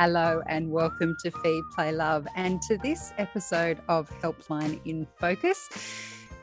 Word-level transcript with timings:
Hello, 0.00 0.44
and 0.46 0.70
welcome 0.70 1.16
to 1.24 1.30
Feed, 1.32 1.64
Play, 1.74 1.90
Love, 1.90 2.28
and 2.36 2.62
to 2.62 2.78
this 2.78 3.12
episode 3.18 3.80
of 3.88 4.08
Helpline 4.22 4.78
in 4.84 5.08
Focus. 5.18 5.68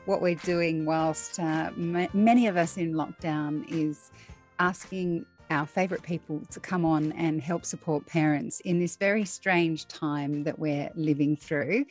What 0.04 0.20
we're 0.20 0.34
doing 0.34 0.84
whilst 0.84 1.40
uh, 1.40 1.70
m- 1.74 2.06
many 2.12 2.48
of 2.48 2.58
us 2.58 2.76
in 2.76 2.92
lockdown 2.92 3.64
is 3.70 4.10
asking 4.58 5.24
our 5.48 5.64
favourite 5.64 6.02
people 6.02 6.42
to 6.50 6.60
come 6.60 6.84
on 6.84 7.12
and 7.12 7.40
help 7.40 7.64
support 7.64 8.04
parents 8.04 8.60
in 8.60 8.78
this 8.78 8.96
very 8.96 9.24
strange 9.24 9.88
time 9.88 10.44
that 10.44 10.58
we're 10.58 10.90
living 10.94 11.34
through. 11.34 11.86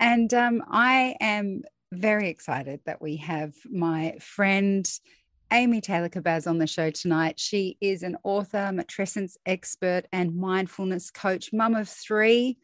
And 0.00 0.34
um, 0.34 0.62
I 0.68 1.16
am 1.18 1.62
very 1.92 2.28
excited 2.28 2.80
that 2.84 3.00
we 3.00 3.16
have 3.16 3.54
my 3.70 4.18
friend 4.20 4.86
Amy 5.52 5.80
Taylor 5.80 6.08
Kabbaz 6.08 6.46
on 6.46 6.58
the 6.58 6.66
show 6.66 6.90
tonight. 6.90 7.40
She 7.40 7.76
is 7.80 8.04
an 8.04 8.16
author, 8.22 8.70
matrescence 8.72 9.36
expert, 9.46 10.02
and 10.12 10.36
mindfulness 10.36 11.10
coach, 11.10 11.52
mum 11.52 11.74
of 11.74 11.88
three. 11.88 12.58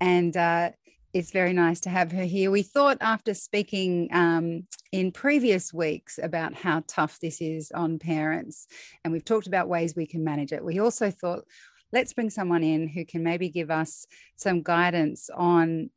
And 0.00 0.36
uh, 0.36 0.70
it's 1.12 1.32
very 1.32 1.52
nice 1.52 1.80
to 1.80 1.90
have 1.90 2.12
her 2.12 2.22
here. 2.22 2.52
We 2.52 2.62
thought 2.62 2.98
after 3.00 3.34
speaking 3.34 4.08
um, 4.12 4.68
in 4.92 5.10
previous 5.10 5.74
weeks 5.74 6.20
about 6.22 6.54
how 6.54 6.84
tough 6.86 7.18
this 7.18 7.40
is 7.40 7.72
on 7.72 7.98
parents, 7.98 8.68
and 9.02 9.12
we've 9.12 9.24
talked 9.24 9.48
about 9.48 9.68
ways 9.68 9.96
we 9.96 10.06
can 10.06 10.22
manage 10.22 10.52
it, 10.52 10.64
we 10.64 10.78
also 10.78 11.10
thought, 11.10 11.44
let's 11.92 12.12
bring 12.12 12.30
someone 12.30 12.62
in 12.62 12.86
who 12.86 13.04
can 13.04 13.24
maybe 13.24 13.48
give 13.48 13.70
us 13.70 14.06
some 14.36 14.62
guidance 14.62 15.28
on 15.34 15.90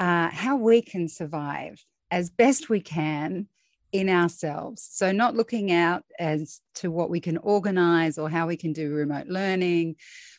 uh, 0.00 0.28
how 0.30 0.56
we 0.56 0.82
can 0.82 1.06
survive 1.08 1.84
as 2.10 2.30
best 2.30 2.68
we 2.68 2.80
can 2.80 3.46
in 3.94 4.10
ourselves. 4.10 4.86
So, 4.90 5.12
not 5.12 5.36
looking 5.36 5.70
out 5.70 6.02
as 6.18 6.60
to 6.74 6.90
what 6.90 7.08
we 7.08 7.20
can 7.20 7.38
organize 7.38 8.18
or 8.18 8.28
how 8.28 8.48
we 8.48 8.56
can 8.56 8.72
do 8.72 8.92
remote 8.92 9.28
learning, 9.28 9.94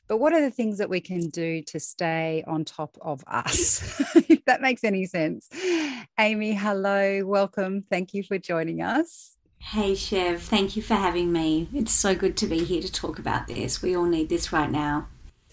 but 0.10 0.18
what 0.18 0.34
are 0.34 0.42
the 0.42 0.52
things 0.52 0.78
that 0.78 0.90
we 0.90 1.00
can 1.00 1.30
do 1.30 1.64
to 1.68 1.80
stay 1.80 2.44
on 2.48 2.66
top 2.66 2.98
of 3.02 3.24
us, 3.26 3.82
if 4.30 4.44
that 4.44 4.62
makes 4.62 4.84
any 4.84 5.06
sense. 5.06 5.50
Amy, 6.20 6.54
hello, 6.54 7.26
welcome. 7.26 7.86
Thank 7.90 8.14
you 8.14 8.24
for 8.24 8.38
joining 8.38 8.82
us. 8.82 9.38
Hey, 9.60 9.96
Chev, 9.96 10.42
thank 10.42 10.76
you 10.76 10.84
for 10.84 10.96
having 10.96 11.32
me. 11.32 11.70
It's 11.74 11.94
so 11.94 12.14
good 12.14 12.36
to 12.38 12.48
be 12.48 12.66
here 12.66 12.82
to 12.82 12.92
talk 12.92 13.18
about 13.18 13.48
this. 13.48 13.82
We 13.82 13.96
all 13.96 14.06
need 14.06 14.28
this 14.28 14.52
right 14.52 14.70
now. 14.70 15.08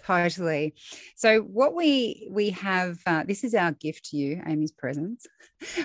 Totally. 0.05 0.75
So 1.15 1.41
what 1.41 1.75
we 1.75 2.29
we 2.31 2.51
have 2.51 2.99
uh, 3.07 3.23
this 3.25 3.45
is 3.45 3.55
our 3.55 3.73
gift 3.73 4.07
to 4.11 4.17
you, 4.17 4.43
Amy's 4.47 4.73
presence. 4.73 5.27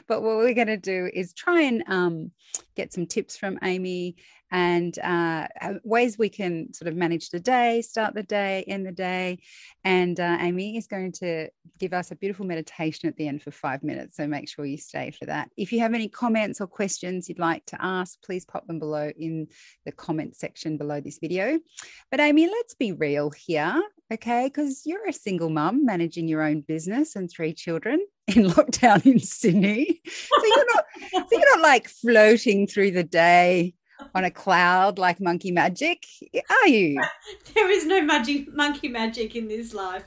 But 0.08 0.24
what 0.24 0.38
we're 0.38 0.56
going 0.56 0.68
to 0.68 0.78
do 0.78 1.08
is 1.14 1.34
try 1.34 1.62
and 1.62 1.84
um, 1.88 2.32
get 2.76 2.92
some 2.92 3.06
tips 3.06 3.38
from 3.38 3.60
Amy 3.62 4.16
and 4.52 4.98
uh, 5.00 5.48
ways 5.84 6.18
we 6.18 6.30
can 6.30 6.74
sort 6.74 6.88
of 6.88 6.96
manage 6.96 7.30
the 7.30 7.40
day, 7.40 7.82
start 7.82 8.14
the 8.14 8.24
day, 8.24 8.64
end 8.68 8.86
the 8.86 8.92
day. 8.92 9.40
And 9.84 10.20
uh, 10.20 10.38
Amy 10.40 10.78
is 10.78 10.88
going 10.88 11.12
to 11.14 11.50
give 11.80 11.94
us 11.94 12.12
a 12.12 12.16
beautiful 12.16 12.46
meditation 12.46 13.10
at 13.10 13.18
the 13.18 13.28
end 13.28 13.42
for 13.42 13.52
five 13.52 13.84
minutes. 13.84 14.16
So 14.16 14.28
make 14.28 14.48
sure 14.48 14.66
you 14.66 14.78
stay 14.78 15.12
for 15.12 15.26
that. 15.26 15.50
If 15.58 15.74
you 15.74 15.80
have 15.82 15.94
any 15.94 16.08
comments 16.08 16.62
or 16.62 16.68
questions 16.68 17.28
you'd 17.28 17.40
like 17.40 17.66
to 17.68 17.82
ask, 17.84 18.22
please 18.24 18.46
pop 18.46 18.66
them 18.68 18.80
below 18.80 19.12
in 19.18 19.48
the 19.86 19.92
comment 19.92 20.36
section 20.36 20.78
below 20.78 21.02
this 21.02 21.20
video. 21.20 21.60
But 22.10 22.22
Amy, 22.22 22.48
let's 22.48 22.74
be 22.74 22.94
real 22.94 23.32
here, 23.32 23.82
okay? 24.14 24.46
Because 24.48 24.84
you're 24.86 25.08
a 25.08 25.14
single 25.14 25.50
mum 25.50 25.86
managing 25.86 26.30
your 26.30 26.42
own 26.42 26.62
business 26.62 27.16
and 27.18 27.30
three 27.30 27.54
children 27.54 28.06
in 28.28 28.46
lockdown 28.46 29.06
in 29.06 29.20
Sydney. 29.20 30.02
So 30.06 30.46
you're 30.46 30.74
not, 30.74 30.86
so 31.12 31.26
you're 31.32 31.58
not 31.58 31.64
like 31.64 31.90
floating 31.90 32.68
through 32.68 32.92
the 32.92 33.04
day 33.04 33.74
on 34.14 34.24
a 34.24 34.32
cloud 34.32 34.98
like 35.00 35.20
monkey 35.20 35.52
magic, 35.52 36.06
are 36.50 36.68
you? 36.68 37.02
there 37.56 37.70
is 37.70 37.86
no 37.86 38.02
monkey 38.02 38.48
monkey 38.52 38.88
magic 38.88 39.36
in 39.36 39.48
this 39.48 39.74
life 39.74 40.06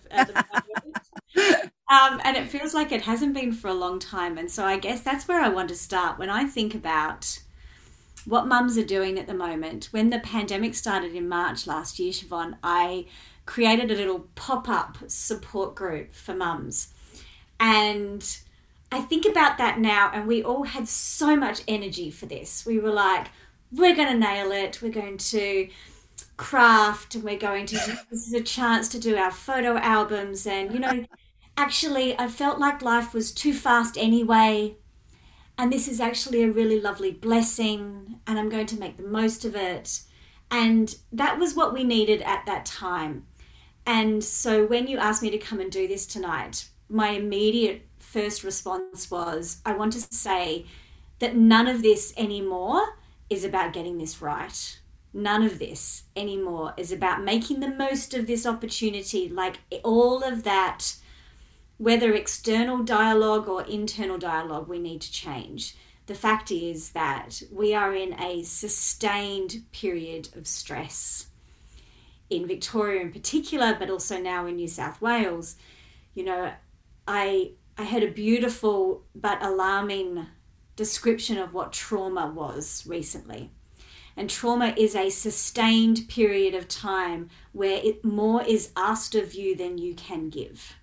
um, 1.91 2.20
and 2.25 2.37
it 2.37 2.48
feels 2.48 2.72
like 2.72 2.92
it 2.92 3.03
hasn't 3.03 3.34
been 3.34 3.53
for 3.53 3.69
a 3.69 3.75
long 3.75 3.98
time. 3.98 4.38
And 4.38 4.50
so 4.50 4.64
I 4.64 4.78
guess 4.78 5.00
that's 5.00 5.26
where 5.26 5.41
I 5.41 5.48
want 5.48 5.69
to 5.70 5.75
start. 5.75 6.19
When 6.19 6.31
I 6.31 6.44
think 6.44 6.75
about 6.75 7.41
what 8.25 8.47
mums 8.47 8.78
are 8.78 8.84
doing 8.84 9.19
at 9.19 9.26
the 9.26 9.34
moment, 9.34 9.88
when 9.91 10.10
the 10.10 10.20
pandemic 10.20 10.75
started 10.75 11.14
in 11.14 11.28
March 11.28 11.66
last 11.66 11.98
year, 11.98 12.12
Siobhan, 12.12 12.56
I 12.62 13.06
created 13.47 13.91
a 13.91 13.97
little 13.97 14.28
pop 14.37 14.69
up 14.69 14.98
support 15.09 15.75
group 15.75 16.14
for 16.14 16.34
mums. 16.34 16.93
And 17.59 18.25
I 18.93 19.00
think 19.00 19.26
about 19.26 19.59
that 19.59 19.78
now, 19.78 20.10
and 20.14 20.26
we 20.26 20.43
all 20.43 20.64
had 20.64 20.88
so 20.88 21.37
much 21.37 21.62
energy 21.66 22.10
for 22.10 22.26
this. 22.26 22.64
We 22.64 22.78
were 22.78 22.93
like, 22.93 23.28
we're 23.72 23.94
going 23.94 24.12
to 24.12 24.19
nail 24.19 24.53
it. 24.53 24.81
We're 24.82 24.92
going 24.92 25.19
to 25.19 25.69
craft 26.36 27.14
and 27.14 27.25
we're 27.25 27.38
going 27.38 27.66
to, 27.66 27.76
this 28.10 28.26
is 28.26 28.32
a 28.32 28.41
chance 28.41 28.88
to 28.88 28.98
do 28.98 29.16
our 29.16 29.31
photo 29.31 29.76
albums. 29.76 30.47
And, 30.47 30.72
you 30.72 30.81
know, 30.81 31.04
actually, 31.56 32.19
I 32.19 32.28
felt 32.28 32.58
like 32.58 32.82
life 32.82 33.14
was 33.14 33.32
too 33.32 33.53
fast 33.53 33.97
anyway. 33.97 34.76
And 35.58 35.72
this 35.72 35.88
is 35.88 36.00
actually 36.00 36.42
a 36.42 36.50
really 36.50 36.81
lovely 36.81 37.12
blessing. 37.12 38.20
And 38.26 38.38
I'm 38.38 38.48
going 38.48 38.66
to 38.66 38.78
make 38.78 38.97
the 38.97 39.03
most 39.03 39.44
of 39.44 39.54
it. 39.54 40.02
And 40.50 40.94
that 41.12 41.38
was 41.38 41.54
what 41.54 41.72
we 41.72 41.84
needed 41.84 42.22
at 42.22 42.47
that 42.47 42.64
time. 42.64 43.26
And 43.87 44.22
so 44.22 44.66
when 44.66 44.87
you 44.87 44.98
asked 44.98 45.22
me 45.22 45.31
to 45.31 45.38
come 45.38 45.60
and 45.60 45.70
do 45.70 45.87
this 45.87 46.06
tonight, 46.06 46.69
my 46.88 47.10
immediate 47.10 47.87
first 47.98 48.42
response 48.42 49.10
was 49.10 49.60
I 49.64 49.75
want 49.75 49.92
to 49.92 50.00
say 50.00 50.66
that 51.20 51.37
none 51.37 51.69
of 51.69 51.82
this 51.82 52.12
anymore 52.16 52.82
is 53.30 53.44
about 53.44 53.72
getting 53.72 53.96
this 53.96 54.20
right. 54.20 54.80
None 55.14 55.42
of 55.42 55.58
this 55.58 56.04
anymore 56.14 56.74
is 56.76 56.92
about 56.92 57.24
making 57.24 57.60
the 57.60 57.68
most 57.68 58.12
of 58.12 58.26
this 58.26 58.44
opportunity. 58.44 59.28
Like 59.28 59.60
all 59.82 60.22
of 60.22 60.42
that, 60.42 60.96
whether 61.78 62.12
external 62.12 62.82
dialogue 62.82 63.48
or 63.48 63.62
internal 63.62 64.19
dialogue, 64.19 64.69
we 64.69 64.78
need 64.78 65.00
to 65.00 65.12
change. 65.12 65.76
The 66.06 66.14
fact 66.14 66.50
is 66.50 66.90
that 66.90 67.42
we 67.52 67.72
are 67.72 67.94
in 67.94 68.20
a 68.20 68.42
sustained 68.42 69.62
period 69.72 70.28
of 70.36 70.46
stress. 70.46 71.28
In 72.28 72.46
Victoria, 72.46 73.00
in 73.00 73.12
particular, 73.12 73.76
but 73.78 73.90
also 73.90 74.20
now 74.20 74.46
in 74.46 74.56
New 74.56 74.69
South 74.69 75.00
Wales, 75.00 75.56
you 76.14 76.24
know, 76.24 76.52
I 77.06 77.52
I 77.78 77.84
had 77.84 78.02
a 78.02 78.10
beautiful 78.10 79.04
but 79.14 79.42
alarming 79.42 80.26
description 80.80 81.36
of 81.36 81.52
what 81.52 81.74
trauma 81.74 82.32
was 82.34 82.84
recently. 82.86 83.50
And 84.16 84.30
trauma 84.30 84.72
is 84.78 84.96
a 84.96 85.10
sustained 85.10 86.08
period 86.08 86.54
of 86.54 86.68
time 86.68 87.28
where 87.52 87.78
it 87.84 88.02
more 88.02 88.42
is 88.42 88.72
asked 88.74 89.14
of 89.14 89.34
you 89.34 89.54
than 89.54 89.76
you 89.76 89.94
can 89.94 90.30
give. 90.30 90.76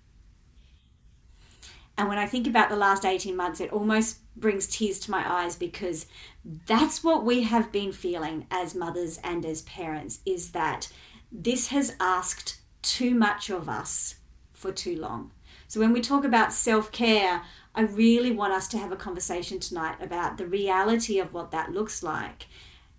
And 1.96 2.08
when 2.08 2.16
I 2.16 2.26
think 2.26 2.46
about 2.46 2.68
the 2.68 2.76
last 2.76 3.04
18 3.04 3.34
months, 3.34 3.60
it 3.60 3.72
almost 3.72 4.18
brings 4.36 4.68
tears 4.68 5.00
to 5.00 5.10
my 5.10 5.28
eyes 5.28 5.56
because 5.56 6.06
that's 6.44 7.02
what 7.02 7.24
we 7.24 7.42
have 7.42 7.72
been 7.72 7.90
feeling 7.90 8.46
as 8.52 8.76
mothers 8.76 9.18
and 9.24 9.44
as 9.44 9.62
parents 9.62 10.20
is 10.24 10.52
that 10.52 10.92
this 11.32 11.68
has 11.68 11.96
asked 11.98 12.60
too 12.82 13.16
much 13.16 13.50
of 13.50 13.68
us 13.68 14.14
for 14.52 14.70
too 14.70 14.94
long. 14.96 15.32
So 15.66 15.80
when 15.80 15.92
we 15.92 16.00
talk 16.00 16.24
about 16.24 16.52
self 16.52 16.90
care, 16.90 17.42
I 17.78 17.82
really 17.82 18.32
want 18.32 18.52
us 18.52 18.66
to 18.68 18.78
have 18.78 18.90
a 18.90 18.96
conversation 18.96 19.60
tonight 19.60 19.98
about 20.00 20.36
the 20.36 20.48
reality 20.48 21.20
of 21.20 21.32
what 21.32 21.52
that 21.52 21.70
looks 21.70 22.02
like. 22.02 22.48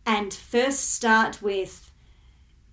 And 0.06 0.34
first, 0.34 0.94
start 0.94 1.42
with 1.42 1.92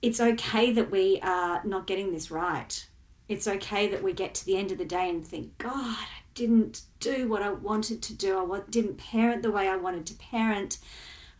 it's 0.02 0.20
okay 0.20 0.70
that 0.70 0.92
we 0.92 1.18
are 1.24 1.60
not 1.64 1.88
getting 1.88 2.12
this 2.12 2.30
right. 2.30 2.86
It's 3.28 3.48
okay 3.48 3.88
that 3.88 4.04
we 4.04 4.12
get 4.12 4.34
to 4.34 4.46
the 4.46 4.56
end 4.56 4.70
of 4.70 4.78
the 4.78 4.84
day 4.84 5.10
and 5.10 5.26
think, 5.26 5.58
God, 5.58 5.74
I 5.74 6.20
didn't 6.34 6.82
do 7.00 7.28
what 7.28 7.42
I 7.42 7.50
wanted 7.50 8.02
to 8.02 8.14
do. 8.14 8.54
I 8.54 8.60
didn't 8.70 8.98
parent 8.98 9.42
the 9.42 9.50
way 9.50 9.66
I 9.66 9.74
wanted 9.74 10.06
to 10.06 10.14
parent. 10.14 10.78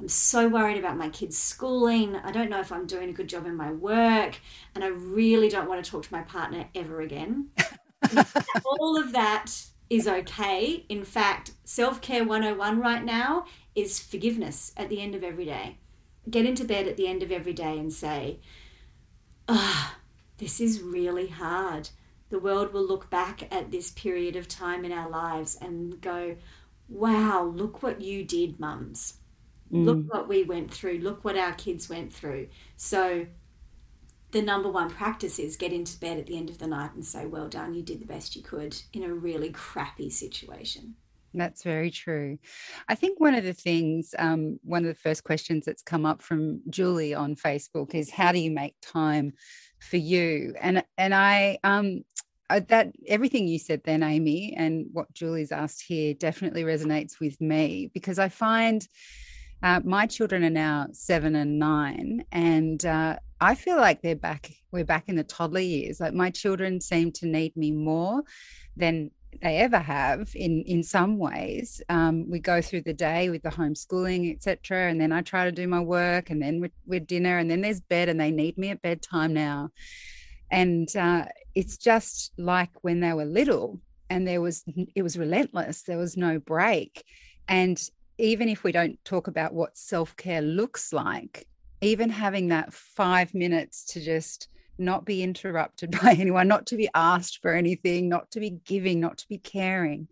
I'm 0.01 0.09
so 0.09 0.49
worried 0.49 0.79
about 0.79 0.97
my 0.97 1.11
kids' 1.11 1.39
schooling. 1.39 2.17
I 2.17 2.33
don't 2.33 2.51
know 2.51 2.59
if 2.59 2.73
I'm 2.73 2.89
doing 2.89 3.09
a 3.09 3.13
good 3.13 3.29
job 3.29 3.47
in 3.47 3.55
my 3.55 3.71
work. 3.71 4.41
And 4.75 4.83
I 4.83 4.89
really 4.89 5.49
don't 5.49 5.69
want 5.69 5.85
to 5.85 5.89
talk 5.89 6.03
to 6.07 6.13
my 6.13 6.23
partner 6.23 6.67
ever 6.75 7.03
again. 7.03 7.51
all 8.81 8.99
of 9.01 9.13
that 9.13 9.53
is 9.89 10.09
okay. 10.09 10.85
In 10.89 11.05
fact, 11.05 11.53
self 11.65 12.01
care 12.01 12.25
101 12.25 12.81
right 12.81 13.05
now 13.05 13.47
is 13.75 14.01
forgiveness 14.01 14.73
at 14.77 14.89
the 14.89 15.01
end 15.01 15.15
of 15.15 15.23
every 15.23 15.45
day. 15.45 15.79
Get 16.29 16.47
into 16.47 16.65
bed 16.65 16.89
at 16.89 16.97
the 16.97 17.07
end 17.07 17.23
of 17.23 17.31
every 17.31 17.53
day 17.53 17.79
and 17.79 17.93
say, 17.93 18.41
ah, 19.49 19.95
oh, 19.95 20.01
this 20.39 20.61
is 20.61 20.83
really 20.83 21.29
hard. 21.29 21.91
The 22.31 22.39
world 22.41 22.73
will 22.73 22.87
look 22.87 23.09
back 23.11 23.53
at 23.55 23.71
this 23.71 23.93
period 23.93 24.35
of 24.35 24.49
time 24.49 24.85
in 24.85 24.91
our 24.91 25.09
lives 25.09 25.57
and 25.61 26.01
go, 26.01 26.37
wow, 26.89 27.45
look 27.45 27.83
what 27.83 28.01
you 28.01 28.25
did, 28.25 28.59
mums. 28.59 29.19
Mm. 29.73 29.85
Look 29.85 30.13
what 30.13 30.29
we 30.29 30.43
went 30.43 30.73
through. 30.73 30.99
Look 30.99 31.25
what 31.25 31.37
our 31.37 31.53
kids 31.53 31.89
went 31.89 32.13
through. 32.13 32.49
So 32.77 33.27
the 34.33 34.43
number 34.43 34.69
one 34.69 34.91
practice 34.91 35.39
is 35.39 35.57
get 35.57 35.73
into 35.73 35.99
bed 35.99 36.19
at 36.19 36.27
the 36.27 36.37
end 36.37 36.51
of 36.51 36.59
the 36.59 36.67
night 36.67 36.95
and 36.95 37.05
say, 37.05 37.27
Well 37.27 37.49
done, 37.49 37.75
you 37.75 37.83
did 37.83 38.01
the 38.01 38.07
best 38.07 38.37
you 38.37 38.43
could 38.43 38.77
in 38.93 39.05
a 39.05 39.13
really 39.13 39.51
crappy 39.51 40.11
situation. 40.11 40.95
That's 41.35 41.63
very 41.63 41.91
true. 41.91 42.39
I 42.89 42.95
think 42.95 43.21
one 43.21 43.35
of 43.35 43.45
the 43.45 43.53
things, 43.53 44.15
um, 44.19 44.59
one 44.63 44.85
of 44.85 44.89
the 44.89 45.01
first 45.01 45.23
questions 45.23 45.67
that's 45.67 45.83
come 45.83 46.07
up 46.07 46.23
from 46.23 46.63
Julie 46.71 47.15
on 47.15 47.37
Facebook 47.37 47.95
is 47.95 48.11
how 48.11 48.33
do 48.33 48.39
you 48.39 48.51
make 48.51 48.75
time 48.81 49.33
for 49.79 49.99
you? 49.99 50.55
And 50.61 50.83
and 50.97 51.15
I 51.15 51.59
um 51.63 52.03
that 52.49 52.93
everything 53.09 53.49
you 53.49 53.59
said 53.59 53.83
then, 53.85 54.03
Amy, 54.03 54.55
and 54.57 54.87
what 54.93 55.13
Julie's 55.13 55.53
asked 55.53 55.83
here 55.83 56.15
definitely 56.15 56.63
resonates 56.63 57.19
with 57.21 57.41
me 57.41 57.91
because 57.93 58.19
I 58.19 58.29
find 58.29 58.87
uh, 59.63 59.81
my 59.85 60.07
children 60.07 60.45
are 60.45 60.51
now 60.51 60.87
seven 60.93 61.35
and 61.35 61.59
nine, 61.59 62.25
and 62.31 62.85
uh, 62.85 63.17
I 63.41 63.55
feel 63.55 63.77
like 63.77 64.03
they're 64.03 64.17
back. 64.17 64.51
We're 64.73 64.85
back 64.85 65.09
in 65.09 65.17
the 65.17 65.25
toddler 65.25 65.61
years. 65.61 66.01
Like 66.01 66.15
my 66.15 66.31
children 66.31 66.81
seem 66.81 67.13
to 67.13 67.27
need 67.27 67.57
me 67.57 67.71
more 67.73 68.23
than 68.77 69.11
they 69.43 69.59
ever 69.59 69.79
have 69.79 70.31
in 70.35 70.63
in 70.63 70.83
some 70.83 71.19
ways 71.19 71.83
um, 71.89 72.29
we 72.31 72.39
go 72.39 72.63
through 72.63 72.83
the 72.83 72.95
day 72.95 73.29
with 73.29 73.43
the 73.43 73.51
homeschooling 73.51 74.35
etc 74.35 74.89
and 74.89 75.01
then 75.01 75.13
i 75.13 75.21
try 75.21 75.45
to 75.45 75.53
do 75.53 75.69
my 75.69 75.81
work 75.81 76.31
and 76.31 76.41
then 76.41 76.71
we're, 76.87 77.01
dinner 77.01 77.39
and 77.39 77.51
then 77.51 77.61
there's 77.61 77.81
bed 77.81 78.09
and 78.09 78.19
they 78.19 78.31
need 78.31 78.57
me 78.57 78.71
at 78.71 78.83
bedtime 78.83 79.35
now 79.35 79.69
and 80.51 80.95
uh, 80.97 81.25
it's 81.55 81.77
just 81.77 82.33
like 82.39 82.71
when 82.83 83.01
they 83.01 83.13
were 83.13 83.25
little 83.25 83.81
and 84.09 84.27
there 84.27 84.41
was 84.41 84.65
it 84.95 85.03
was 85.03 85.19
relentless 85.19 85.83
there 85.83 85.99
was 85.99 86.17
no 86.17 86.39
break 86.39 87.05
and 87.49 87.91
even 88.19 88.49
if 88.49 88.65
we 88.65 88.73
don't 88.73 88.99
talk 89.05 89.27
about 89.29 89.53
what 89.53 89.77
self-care 89.77 90.41
looks 90.41 90.93
like 90.93 91.47
even 91.81 92.11
having 92.11 92.49
that 92.49 92.73
five 92.73 93.35
minutes 93.35 93.85
to 93.93 94.01
just 94.01 94.49
not 94.79 95.05
be 95.05 95.23
interrupted 95.23 95.91
by 96.03 96.17
anyone, 96.19 96.49
not 96.49 96.67
to 96.67 96.77
be 96.77 96.89
asked 96.95 97.41
for 97.41 97.55
anything, 97.55 98.09
not 98.09 98.31
to 98.33 98.41
be 98.41 98.51
giving, 98.65 99.01
not 99.01 99.19
to 99.19 99.29
be 99.29 99.39
caring. 99.39 100.09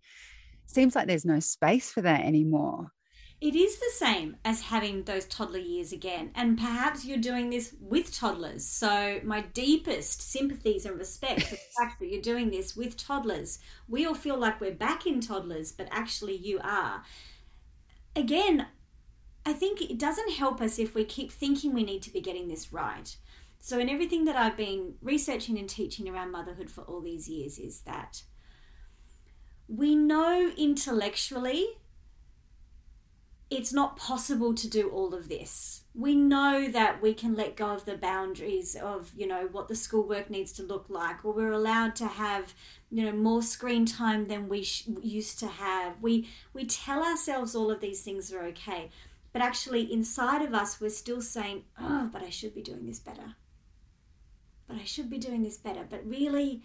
Seems 0.66 0.94
like 0.94 1.06
there's 1.06 1.24
no 1.24 1.40
space 1.40 1.90
for 1.90 2.02
that 2.02 2.24
anymore. 2.24 2.92
It 3.40 3.54
is 3.54 3.78
the 3.78 3.90
same 3.92 4.36
as 4.44 4.62
having 4.62 5.02
those 5.02 5.26
toddler 5.26 5.58
years 5.58 5.92
again. 5.92 6.30
And 6.34 6.56
perhaps 6.56 7.04
you're 7.04 7.18
doing 7.18 7.50
this 7.50 7.74
with 7.78 8.16
toddlers. 8.16 8.64
So, 8.64 9.20
my 9.22 9.42
deepest 9.42 10.22
sympathies 10.22 10.86
and 10.86 10.98
respect 10.98 11.42
for 11.42 11.56
the 11.56 11.60
fact 11.78 12.00
that 12.00 12.08
you're 12.08 12.22
doing 12.22 12.50
this 12.50 12.74
with 12.74 12.96
toddlers. 12.96 13.58
We 13.86 14.06
all 14.06 14.14
feel 14.14 14.38
like 14.38 14.62
we're 14.62 14.72
back 14.72 15.06
in 15.06 15.20
toddlers, 15.20 15.72
but 15.72 15.88
actually, 15.90 16.36
you 16.36 16.58
are. 16.62 17.02
Again, 18.16 18.66
I 19.46 19.52
think 19.52 19.82
it 19.82 19.98
doesn't 19.98 20.32
help 20.32 20.60
us 20.60 20.78
if 20.78 20.94
we 20.94 21.04
keep 21.04 21.30
thinking 21.30 21.74
we 21.74 21.84
need 21.84 22.02
to 22.02 22.12
be 22.12 22.20
getting 22.20 22.48
this 22.48 22.72
right. 22.72 23.16
So, 23.60 23.78
in 23.78 23.88
everything 23.88 24.24
that 24.26 24.36
I've 24.36 24.56
been 24.56 24.94
researching 25.02 25.58
and 25.58 25.68
teaching 25.68 26.08
around 26.08 26.32
motherhood 26.32 26.70
for 26.70 26.82
all 26.82 27.00
these 27.00 27.28
years, 27.28 27.58
is 27.58 27.80
that 27.82 28.22
we 29.68 29.94
know 29.94 30.52
intellectually 30.56 31.66
it's 33.50 33.72
not 33.72 33.96
possible 33.96 34.54
to 34.54 34.68
do 34.68 34.88
all 34.90 35.14
of 35.14 35.28
this. 35.28 35.82
We 35.94 36.16
know 36.16 36.68
that 36.68 37.00
we 37.00 37.14
can 37.14 37.34
let 37.34 37.56
go 37.56 37.68
of 37.68 37.84
the 37.84 37.96
boundaries 37.96 38.74
of, 38.74 39.12
you 39.16 39.26
know, 39.26 39.48
what 39.52 39.68
the 39.68 39.76
schoolwork 39.76 40.28
needs 40.28 40.52
to 40.54 40.62
look 40.62 40.86
like, 40.88 41.24
or 41.24 41.32
we're 41.32 41.52
allowed 41.52 41.94
to 41.96 42.06
have, 42.06 42.54
you 42.90 43.04
know, 43.04 43.12
more 43.12 43.42
screen 43.42 43.86
time 43.86 44.26
than 44.26 44.48
we 44.48 44.64
sh- 44.64 44.88
used 45.02 45.38
to 45.40 45.46
have. 45.46 46.00
We 46.00 46.28
we 46.52 46.64
tell 46.64 47.04
ourselves 47.04 47.54
all 47.54 47.70
of 47.70 47.80
these 47.80 48.02
things 48.02 48.32
are 48.32 48.42
okay, 48.46 48.90
but 49.34 49.42
actually 49.42 49.92
inside 49.92 50.40
of 50.40 50.54
us 50.54 50.80
we're 50.80 50.88
still 50.88 51.20
saying, 51.20 51.64
"Oh, 51.78 52.08
but 52.10 52.22
I 52.22 52.30
should 52.30 52.54
be 52.54 52.62
doing 52.62 52.86
this 52.86 53.00
better." 53.00 53.34
but 54.66 54.76
I 54.76 54.84
should 54.84 55.10
be 55.10 55.18
doing 55.18 55.42
this 55.42 55.56
better. 55.56 55.84
But 55.88 56.06
really, 56.06 56.62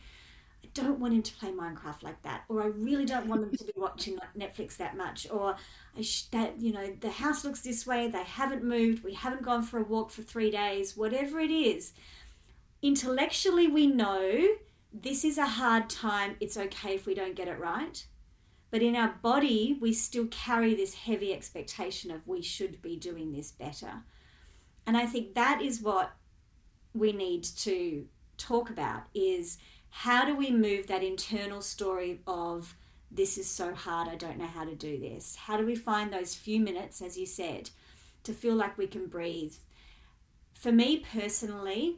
I 0.64 0.68
don't 0.74 1.00
want 1.00 1.14
him 1.14 1.22
to 1.22 1.34
play 1.36 1.52
Minecraft 1.52 2.04
like 2.04 2.22
that, 2.24 2.44
or 2.50 2.62
I 2.62 2.68
really 2.68 3.06
don't 3.06 3.28
want 3.28 3.44
him 3.44 3.58
to 3.58 3.64
be 3.64 3.74
watching 3.76 4.20
Netflix 4.38 4.78
that 4.78 4.98
much, 4.98 5.30
or 5.30 5.56
I 5.98 6.02
sh- 6.02 6.24
that 6.32 6.62
you 6.62 6.72
know 6.74 6.94
the 7.00 7.12
house 7.12 7.44
looks 7.44 7.62
this 7.62 7.86
way, 7.86 8.08
they 8.08 8.24
haven't 8.24 8.64
moved, 8.64 9.04
we 9.04 9.14
haven't 9.14 9.44
gone 9.44 9.64
for 9.64 9.80
a 9.80 9.84
walk 9.84 10.12
for 10.12 10.22
three 10.22 10.52
days, 10.52 10.96
whatever 10.96 11.40
it 11.40 11.52
is. 11.52 11.94
Intellectually, 12.82 13.68
we 13.68 13.88
know 13.88 14.48
this 14.94 15.24
is 15.24 15.38
a 15.38 15.46
hard 15.46 15.90
time. 15.90 16.36
It's 16.40 16.58
okay 16.58 16.96
if 16.96 17.06
we 17.06 17.14
don't 17.14 17.36
get 17.36 17.48
it 17.48 17.60
right. 17.60 18.06
But 18.72 18.82
in 18.82 18.96
our 18.96 19.16
body, 19.22 19.78
we 19.80 19.94
still 19.94 20.28
carry 20.28 20.76
this 20.76 20.94
heavy 20.94 21.34
expectation 21.34 22.12
of 22.12 22.28
we 22.28 22.42
should 22.42 22.82
be 22.82 22.96
doing 22.96 23.32
this 23.32 23.52
better. 23.52 24.04
And 24.86 24.96
I 24.96 25.06
think 25.06 25.34
that 25.34 25.62
is 25.62 25.82
what 25.82 26.12
we 26.94 27.12
need 27.12 27.44
to 27.44 28.06
talk 28.38 28.70
about 28.70 29.04
is 29.14 29.58
how 29.90 30.26
do 30.26 30.36
we 30.36 30.52
move 30.52 30.88
that 30.88 31.04
internal 31.04 31.62
story 31.62 32.22
of 32.28 32.76
this 33.12 33.38
is 33.38 33.50
so 33.50 33.74
hard, 33.74 34.08
I 34.08 34.16
don't 34.16 34.38
know 34.38 34.46
how 34.46 34.66
to 34.66 34.76
do 34.76 35.00
this? 35.00 35.36
How 35.36 35.58
do 35.58 35.66
we 35.66 35.76
find 35.76 36.14
those 36.14 36.36
few 36.36 36.60
minutes, 36.60 37.02
as 37.02 37.18
you 37.18 37.26
said, 37.26 37.72
to 38.24 38.34
feel 38.34 38.56
like 38.56 38.78
we 38.78 38.86
can 38.86 39.08
breathe? 39.08 39.56
For 40.54 40.72
me 40.72 40.98
personally, 40.98 41.98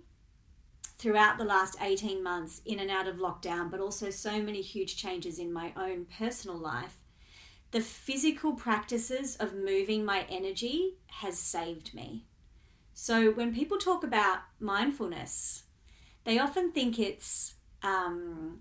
throughout 1.02 1.40
the 1.40 1.44
last 1.44 1.76
18 1.82 2.22
months, 2.22 2.62
in 2.64 2.80
and 2.80 2.92
out 2.92 3.08
of 3.08 3.16
lockdown, 3.16 3.72
but 3.72 3.80
also 3.80 4.12
so 4.12 4.40
many 4.40 4.62
huge 4.62 4.96
changes 4.96 5.40
in 5.40 5.52
my 5.52 5.74
own 5.76 6.06
personal 6.16 6.56
life, 6.56 6.98
the 7.72 7.82
physical 7.82 8.54
practices 8.54 9.36
of 9.38 9.56
moving 9.56 10.06
my 10.06 10.28
energy 10.30 10.98
has 11.08 11.40
saved 11.40 11.96
me. 11.96 12.28
So 12.94 13.32
when 13.32 13.52
people 13.52 13.80
talk 13.80 14.04
about 14.04 14.42
mindfulness, 14.60 15.64
they 16.24 16.38
often 16.38 16.72
think 16.72 17.00
it's, 17.00 17.56
um, 17.82 18.60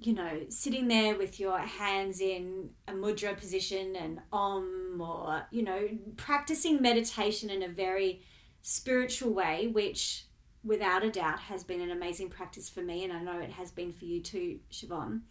you 0.00 0.14
know, 0.14 0.46
sitting 0.48 0.88
there 0.88 1.16
with 1.16 1.38
your 1.38 1.58
hands 1.58 2.20
in 2.20 2.70
a 2.88 2.92
mudra 2.92 3.38
position 3.38 3.94
and 3.94 4.18
om, 4.32 5.00
or, 5.00 5.46
you 5.52 5.62
know, 5.62 5.90
practicing 6.16 6.82
meditation 6.82 7.50
in 7.50 7.62
a 7.62 7.68
very 7.68 8.22
spiritual 8.62 9.32
way, 9.32 9.68
which 9.68 10.24
without 10.64 11.04
a 11.04 11.10
doubt 11.10 11.40
has 11.40 11.64
been 11.64 11.80
an 11.80 11.90
amazing 11.90 12.30
practice 12.30 12.68
for 12.68 12.82
me, 12.82 13.04
and 13.04 13.12
I 13.12 13.20
know 13.20 13.38
it 13.38 13.50
has 13.52 13.70
been 13.70 13.92
for 13.92 14.04
you 14.04 14.20
too, 14.20 14.58
Siobhan. 14.72 15.22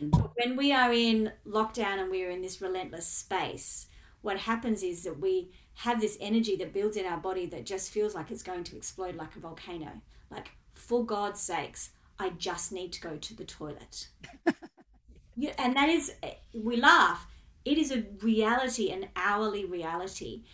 Mm-hmm. 0.00 0.10
But 0.10 0.30
when 0.36 0.56
we 0.56 0.72
are 0.72 0.92
in 0.92 1.32
lockdown 1.46 2.00
and 2.00 2.10
we 2.10 2.24
are 2.24 2.30
in 2.30 2.42
this 2.42 2.60
relentless 2.60 3.06
space, 3.06 3.86
what 4.22 4.38
happens 4.38 4.82
is 4.82 5.04
that 5.04 5.20
we 5.20 5.50
have 5.74 6.00
this 6.00 6.16
energy 6.20 6.56
that 6.56 6.72
builds 6.72 6.96
in 6.96 7.06
our 7.06 7.18
body 7.18 7.46
that 7.46 7.66
just 7.66 7.90
feels 7.90 8.14
like 8.14 8.30
it's 8.30 8.42
going 8.42 8.64
to 8.64 8.76
explode 8.76 9.16
like 9.16 9.36
a 9.36 9.40
volcano. 9.40 9.90
Like, 10.30 10.50
for 10.74 11.04
God's 11.04 11.40
sakes, 11.40 11.90
I 12.18 12.30
just 12.30 12.72
need 12.72 12.92
to 12.94 13.00
go 13.00 13.16
to 13.16 13.36
the 13.36 13.44
toilet. 13.44 14.08
yeah, 15.36 15.52
and 15.58 15.76
that 15.76 15.88
is, 15.88 16.12
we 16.54 16.76
laugh. 16.76 17.26
It 17.64 17.78
is 17.78 17.90
a 17.90 18.04
reality, 18.22 18.90
an 18.90 19.08
hourly 19.16 19.64
reality. 19.64 20.44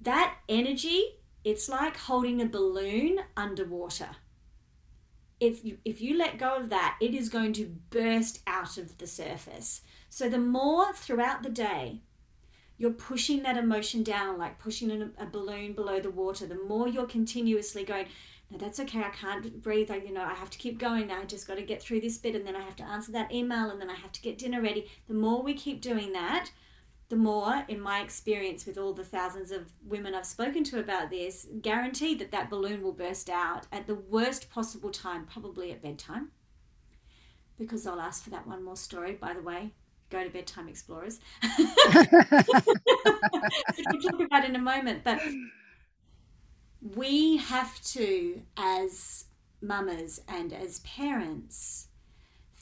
That 0.00 0.36
energy, 0.48 1.16
it's 1.46 1.68
like 1.68 1.96
holding 1.96 2.42
a 2.42 2.46
balloon 2.46 3.20
underwater. 3.36 4.08
If 5.38 5.64
you, 5.64 5.78
if 5.84 6.00
you 6.00 6.18
let 6.18 6.38
go 6.38 6.56
of 6.56 6.70
that, 6.70 6.96
it 7.00 7.14
is 7.14 7.28
going 7.28 7.52
to 7.54 7.76
burst 7.90 8.40
out 8.48 8.78
of 8.78 8.98
the 8.98 9.06
surface. 9.06 9.82
So, 10.10 10.28
the 10.28 10.38
more 10.38 10.92
throughout 10.92 11.44
the 11.44 11.50
day 11.50 12.00
you're 12.78 12.90
pushing 12.90 13.42
that 13.42 13.56
emotion 13.56 14.02
down, 14.02 14.38
like 14.38 14.58
pushing 14.58 14.90
a, 14.90 15.22
a 15.22 15.26
balloon 15.26 15.72
below 15.72 16.00
the 16.00 16.10
water. 16.10 16.46
The 16.46 16.60
more 16.68 16.88
you're 16.88 17.06
continuously 17.06 17.84
going, 17.84 18.06
no, 18.50 18.58
that's 18.58 18.80
okay. 18.80 19.00
I 19.00 19.10
can't 19.10 19.62
breathe. 19.62 19.90
I, 19.90 19.96
you 19.96 20.12
know, 20.12 20.22
I 20.22 20.34
have 20.34 20.50
to 20.50 20.58
keep 20.58 20.78
going. 20.78 21.10
I 21.10 21.24
just 21.24 21.46
got 21.46 21.56
to 21.56 21.62
get 21.62 21.80
through 21.80 22.00
this 22.00 22.18
bit, 22.18 22.34
and 22.34 22.46
then 22.46 22.56
I 22.56 22.60
have 22.60 22.76
to 22.76 22.84
answer 22.84 23.12
that 23.12 23.32
email, 23.32 23.70
and 23.70 23.80
then 23.80 23.88
I 23.88 23.94
have 23.94 24.12
to 24.12 24.20
get 24.20 24.38
dinner 24.38 24.60
ready. 24.60 24.88
The 25.08 25.14
more 25.14 25.42
we 25.42 25.54
keep 25.54 25.80
doing 25.80 26.12
that, 26.12 26.50
the 27.08 27.16
more, 27.16 27.64
in 27.68 27.80
my 27.80 28.00
experience 28.00 28.66
with 28.66 28.78
all 28.78 28.92
the 28.92 29.04
thousands 29.04 29.52
of 29.52 29.70
women 29.84 30.14
I've 30.14 30.26
spoken 30.26 30.64
to 30.64 30.80
about 30.80 31.10
this, 31.10 31.46
guaranteed 31.62 32.18
that 32.18 32.32
that 32.32 32.50
balloon 32.50 32.82
will 32.82 32.92
burst 32.92 33.30
out 33.30 33.66
at 33.70 33.86
the 33.86 33.94
worst 33.94 34.50
possible 34.50 34.90
time, 34.90 35.24
probably 35.24 35.70
at 35.70 35.82
bedtime. 35.82 36.32
Because 37.58 37.86
I'll 37.86 38.00
ask 38.00 38.24
for 38.24 38.30
that 38.30 38.46
one 38.46 38.64
more 38.64 38.76
story, 38.76 39.12
by 39.12 39.32
the 39.34 39.42
way 39.42 39.72
go 40.10 40.22
to 40.22 40.30
bedtime 40.30 40.68
explorers 40.68 41.18
we'll 41.58 41.72
talk 44.02 44.20
about 44.20 44.44
in 44.44 44.54
a 44.54 44.58
moment 44.58 45.02
but 45.02 45.20
we 46.94 47.38
have 47.38 47.82
to 47.82 48.42
as 48.56 49.24
mamas 49.60 50.20
and 50.28 50.52
as 50.52 50.78
parents 50.80 51.88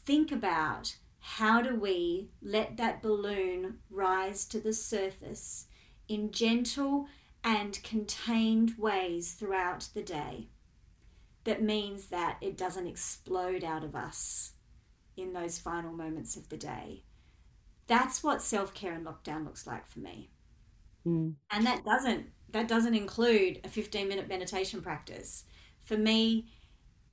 think 0.07 0.33
about 0.33 0.97
how 1.27 1.63
do 1.63 1.75
we 1.75 2.29
let 2.43 2.77
that 2.77 3.01
balloon 3.01 3.79
rise 3.89 4.45
to 4.45 4.61
the 4.61 4.75
surface 4.75 5.67
in 6.07 6.31
gentle 6.31 7.07
and 7.43 7.83
contained 7.83 8.75
ways 8.77 9.33
throughout 9.33 9.89
the 9.95 10.03
day? 10.03 10.51
That 11.45 11.63
means 11.63 12.09
that 12.09 12.37
it 12.43 12.59
doesn't 12.59 12.87
explode 12.87 13.65
out 13.65 13.83
of 13.83 13.97
us 13.97 14.53
in 15.17 15.33
those 15.33 15.59
final 15.59 15.95
moments 15.95 16.37
of 16.37 16.51
the 16.51 16.59
day. 16.59 17.05
That's 17.87 18.23
what 18.23 18.43
self-care 18.43 18.93
in 18.93 19.05
lockdown 19.05 19.47
looks 19.47 19.67
like 19.67 19.87
for 19.87 20.01
me. 20.01 20.31
Mm. 21.07 21.35
and 21.51 21.67
that 21.67 21.85
doesn't 21.85 22.27
that 22.51 22.67
doesn't 22.67 22.95
include 22.95 23.61
a 23.63 23.69
15 23.69 24.09
minute 24.09 24.29
meditation 24.29 24.83
practice. 24.83 25.45
For 25.85 25.97
me 25.97 26.49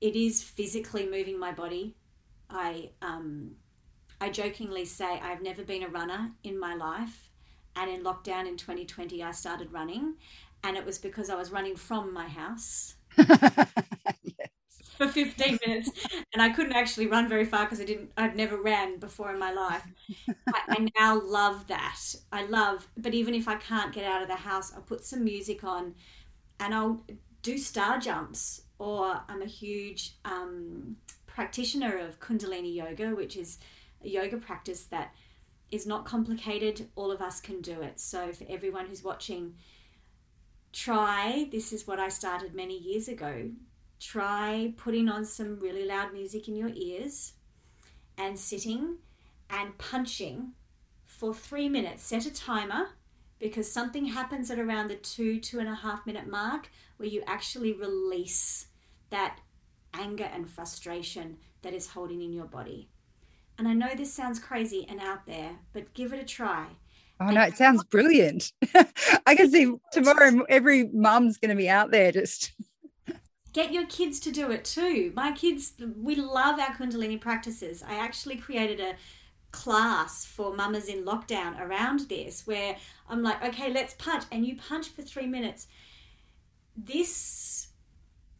it 0.02 0.16
is 0.16 0.42
physically 0.42 1.08
moving 1.08 1.38
my 1.38 1.52
body. 1.52 1.96
I 2.50 2.90
um 3.00 3.56
I 4.22 4.28
jokingly 4.28 4.84
say 4.84 5.18
I've 5.20 5.42
never 5.42 5.64
been 5.64 5.82
a 5.82 5.88
runner 5.88 6.30
in 6.44 6.56
my 6.56 6.76
life. 6.76 7.28
And 7.74 7.90
in 7.90 8.04
lockdown 8.04 8.46
in 8.46 8.56
2020, 8.56 9.20
I 9.20 9.32
started 9.32 9.72
running. 9.72 10.14
And 10.62 10.76
it 10.76 10.86
was 10.86 10.96
because 10.96 11.28
I 11.28 11.34
was 11.34 11.50
running 11.50 11.74
from 11.74 12.14
my 12.14 12.28
house. 12.28 12.94
yes. 13.18 14.48
For 14.96 15.08
15 15.08 15.58
minutes, 15.66 15.90
and 16.32 16.40
I 16.40 16.50
couldn't 16.50 16.74
actually 16.74 17.08
run 17.08 17.28
very 17.28 17.44
far 17.44 17.64
because 17.64 17.80
I 17.80 17.84
didn't. 17.84 18.12
I'd 18.16 18.36
never 18.36 18.62
ran 18.62 19.00
before 19.00 19.32
in 19.32 19.40
my 19.40 19.52
life. 19.52 19.84
I, 20.28 20.60
I 20.68 20.88
now 20.96 21.20
love 21.20 21.66
that. 21.66 21.98
I 22.30 22.44
love, 22.44 22.86
but 22.96 23.14
even 23.14 23.34
if 23.34 23.48
I 23.48 23.56
can't 23.56 23.92
get 23.92 24.04
out 24.04 24.22
of 24.22 24.28
the 24.28 24.36
house, 24.36 24.72
I'll 24.72 24.82
put 24.82 25.04
some 25.04 25.24
music 25.24 25.64
on, 25.64 25.94
and 26.60 26.72
I'll 26.72 27.04
do 27.42 27.58
star 27.58 27.98
jumps. 27.98 28.62
Or 28.78 29.20
I'm 29.28 29.42
a 29.42 29.46
huge 29.46 30.14
um, 30.24 30.96
practitioner 31.26 31.98
of 31.98 32.20
Kundalini 32.20 32.72
yoga, 32.72 33.16
which 33.16 33.36
is 33.36 33.58
a 34.04 34.08
yoga 34.08 34.36
practice 34.36 34.84
that 34.84 35.14
is 35.70 35.86
not 35.86 36.04
complicated. 36.04 36.88
All 36.94 37.10
of 37.10 37.20
us 37.20 37.40
can 37.40 37.60
do 37.60 37.80
it. 37.80 37.98
So, 37.98 38.32
for 38.32 38.44
everyone 38.48 38.86
who's 38.86 39.02
watching, 39.02 39.54
try 40.72 41.48
this 41.50 41.72
is 41.72 41.86
what 41.86 41.98
I 41.98 42.08
started 42.08 42.54
many 42.54 42.78
years 42.78 43.08
ago. 43.08 43.50
Try 44.00 44.74
putting 44.76 45.08
on 45.08 45.24
some 45.24 45.60
really 45.60 45.84
loud 45.84 46.12
music 46.12 46.48
in 46.48 46.56
your 46.56 46.70
ears 46.74 47.34
and 48.18 48.38
sitting 48.38 48.96
and 49.48 49.76
punching 49.78 50.52
for 51.04 51.34
three 51.34 51.68
minutes. 51.68 52.02
Set 52.02 52.26
a 52.26 52.32
timer 52.32 52.88
because 53.38 53.70
something 53.70 54.06
happens 54.06 54.50
at 54.50 54.58
around 54.58 54.88
the 54.88 54.96
two, 54.96 55.38
two 55.40 55.58
and 55.58 55.68
a 55.68 55.74
half 55.74 56.06
minute 56.06 56.28
mark 56.28 56.70
where 56.96 57.08
you 57.08 57.22
actually 57.26 57.72
release 57.72 58.66
that 59.10 59.38
anger 59.94 60.28
and 60.32 60.48
frustration 60.48 61.36
that 61.62 61.74
is 61.74 61.88
holding 61.88 62.22
in 62.22 62.32
your 62.32 62.46
body. 62.46 62.88
And 63.58 63.68
I 63.68 63.74
know 63.74 63.94
this 63.94 64.12
sounds 64.12 64.38
crazy 64.38 64.86
and 64.88 65.00
out 65.00 65.26
there, 65.26 65.58
but 65.72 65.94
give 65.94 66.12
it 66.12 66.20
a 66.20 66.24
try. 66.24 66.66
Oh 67.20 67.30
no, 67.30 67.42
it 67.42 67.56
sounds 67.56 67.84
brilliant. 67.84 68.52
I 69.26 69.34
can 69.36 69.50
see 69.50 69.72
tomorrow 69.92 70.44
every 70.48 70.88
mum's 70.88 71.36
going 71.36 71.50
to 71.50 71.56
be 71.56 71.68
out 71.68 71.90
there 71.90 72.10
just 72.10 72.52
get 73.52 73.72
your 73.72 73.86
kids 73.86 74.18
to 74.20 74.32
do 74.32 74.50
it 74.50 74.64
too. 74.64 75.12
My 75.14 75.32
kids, 75.32 75.74
we 76.00 76.16
love 76.16 76.58
our 76.58 76.74
Kundalini 76.74 77.20
practices. 77.20 77.82
I 77.86 77.94
actually 77.94 78.36
created 78.36 78.80
a 78.80 78.94
class 79.52 80.24
for 80.24 80.54
mamas 80.54 80.88
in 80.88 81.04
lockdown 81.04 81.60
around 81.60 82.00
this 82.08 82.46
where 82.46 82.76
I'm 83.08 83.22
like, 83.22 83.44
okay, 83.44 83.72
let's 83.72 83.94
punch. 83.94 84.24
And 84.32 84.46
you 84.46 84.56
punch 84.56 84.88
for 84.88 85.02
three 85.02 85.26
minutes. 85.26 85.68
This 86.76 87.68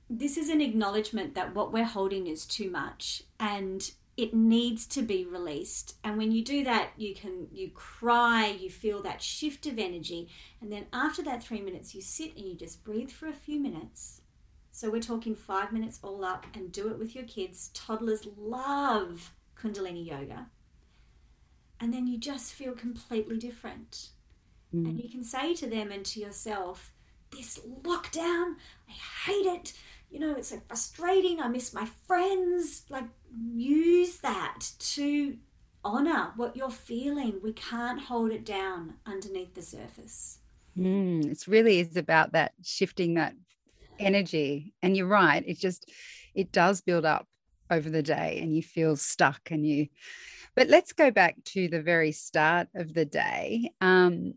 this 0.09 0.37
is 0.37 0.51
an 0.51 0.61
acknowledgement 0.61 1.35
that 1.35 1.55
what 1.55 1.73
we're 1.73 1.85
holding 1.85 2.27
is 2.27 2.45
too 2.45 2.71
much 2.71 3.23
and 3.41 3.93
it 4.17 4.35
needs 4.35 4.87
to 4.87 5.03
be 5.03 5.25
released. 5.25 5.97
And 6.05 6.19
when 6.19 6.33
you 6.33 6.45
do 6.45 6.65
that 6.65 6.91
you 6.97 7.15
can 7.15 7.49
you 7.51 7.71
cry 7.71 8.47
you 8.47 8.71
feel 8.71 9.03
that 9.03 9.23
shift 9.23 9.67
of 9.67 9.79
energy. 9.79 10.29
And 10.61 10.71
then 10.71 10.87
after 10.93 11.23
that 11.23 11.43
3 11.43 11.61
minutes 11.61 11.95
you 11.95 12.01
sit 12.03 12.37
and 12.37 12.47
you 12.47 12.55
just 12.55 12.85
breathe 12.85 13.11
for 13.11 13.29
a 13.29 13.33
few 13.33 13.61
minutes. 13.61 14.21
So 14.71 14.91
we're 14.91 15.03
talking 15.03 15.35
5 15.35 15.73
minutes 15.73 16.01
all 16.03 16.25
up 16.25 16.47
and 16.55 16.73
do 16.73 16.89
it 16.89 16.99
with 16.99 17.15
your 17.15 17.25
kids. 17.25 17.71
Toddlers 17.75 18.27
love 18.37 19.33
kundalini 19.57 20.07
yoga. 20.07 20.47
And 21.81 21.93
then 21.93 22.07
you 22.07 22.19
just 22.19 22.55
feel 22.55 22.73
completely 22.73 23.39
different. 23.39 24.11
Mm. 24.75 24.89
and 24.89 25.01
you 25.03 25.09
can 25.09 25.23
say 25.23 25.55
to 25.55 25.67
them 25.67 25.93
and 25.93 26.05
to 26.07 26.21
yourself 26.21 26.93
this 27.31 27.61
lockdown 27.83 28.55
i 28.89 28.93
hate 29.27 29.47
it 29.47 29.73
you 30.13 30.21
know, 30.21 30.35
it's 30.35 30.49
so 30.49 30.61
frustrating. 30.69 31.41
I 31.41 31.49
miss 31.49 31.73
my 31.73 31.87
friends. 32.07 32.85
Like, 32.91 33.07
use 33.55 34.19
that 34.19 34.61
to 34.79 35.39
honor 35.83 36.33
what 36.37 36.55
you're 36.55 36.71
feeling. 36.71 37.41
We 37.43 37.55
can't 37.55 37.99
hold 37.99 38.31
it 38.31 38.45
down 38.45 38.95
underneath 39.07 39.55
the 39.55 39.63
surface. 39.63 40.39
Mm, 40.79 41.31
it's 41.31 41.49
really 41.49 41.81
is 41.81 41.97
about 41.97 42.33
that 42.33 42.53
shifting 42.63 43.15
that 43.15 43.35
energy. 43.99 44.75
And 44.83 44.97
you're 44.97 45.07
right. 45.07 45.43
It 45.47 45.59
just, 45.59 45.91
it 46.35 46.53
does 46.53 46.83
build 46.83 47.07
up 47.07 47.27
over 47.71 47.89
the 47.89 48.03
day 48.03 48.39
and 48.43 48.55
you 48.55 48.63
feel 48.63 48.97
stuck 48.97 49.51
and 49.51 49.67
you, 49.67 49.89
but 50.55 50.69
let's 50.69 50.93
go 50.93 51.11
back 51.11 51.37
to 51.45 51.69
the 51.69 51.81
very 51.81 52.13
start 52.13 52.69
of 52.75 52.93
the 52.93 53.07
day. 53.07 53.71
Um, 53.81 54.35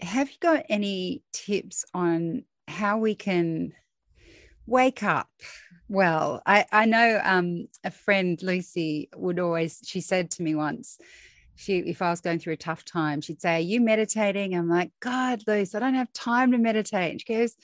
have 0.00 0.30
you 0.30 0.36
got 0.40 0.64
any 0.70 1.22
tips 1.32 1.84
on 1.92 2.44
how 2.66 2.98
we 2.98 3.14
can 3.14 3.72
wake 4.66 5.02
up. 5.02 5.28
Well 5.88 6.42
i 6.44 6.64
i 6.72 6.84
know 6.84 7.20
um 7.22 7.68
a 7.84 7.92
friend 7.92 8.42
lucy 8.42 9.08
would 9.14 9.38
always 9.38 9.80
she 9.84 10.00
said 10.00 10.32
to 10.32 10.42
me 10.42 10.56
once 10.56 10.98
she 11.54 11.78
if 11.78 12.02
i 12.02 12.10
was 12.10 12.20
going 12.20 12.40
through 12.40 12.54
a 12.54 12.56
tough 12.56 12.84
time 12.84 13.20
she'd 13.20 13.40
say 13.40 13.56
are 13.56 13.60
you 13.60 13.80
meditating? 13.80 14.56
I'm 14.56 14.68
like 14.68 14.90
god 14.98 15.42
lucy 15.46 15.76
i 15.76 15.80
don't 15.80 15.94
have 15.94 16.12
time 16.12 16.50
to 16.52 16.58
meditate. 16.58 17.12
And 17.12 17.20
she 17.20 17.32
goes 17.32 17.56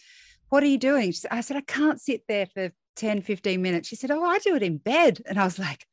what 0.50 0.62
are 0.62 0.66
you 0.66 0.78
doing? 0.78 1.10
Said, 1.12 1.32
i 1.32 1.40
said 1.40 1.56
i 1.56 1.62
can't 1.62 2.00
sit 2.00 2.22
there 2.28 2.46
for 2.46 2.70
10 2.94 3.22
15 3.22 3.60
minutes. 3.60 3.88
She 3.88 3.96
said 3.96 4.12
oh 4.12 4.22
i 4.22 4.38
do 4.38 4.54
it 4.54 4.62
in 4.62 4.76
bed. 4.78 5.20
And 5.26 5.38
i 5.38 5.44
was 5.44 5.58
like 5.58 5.86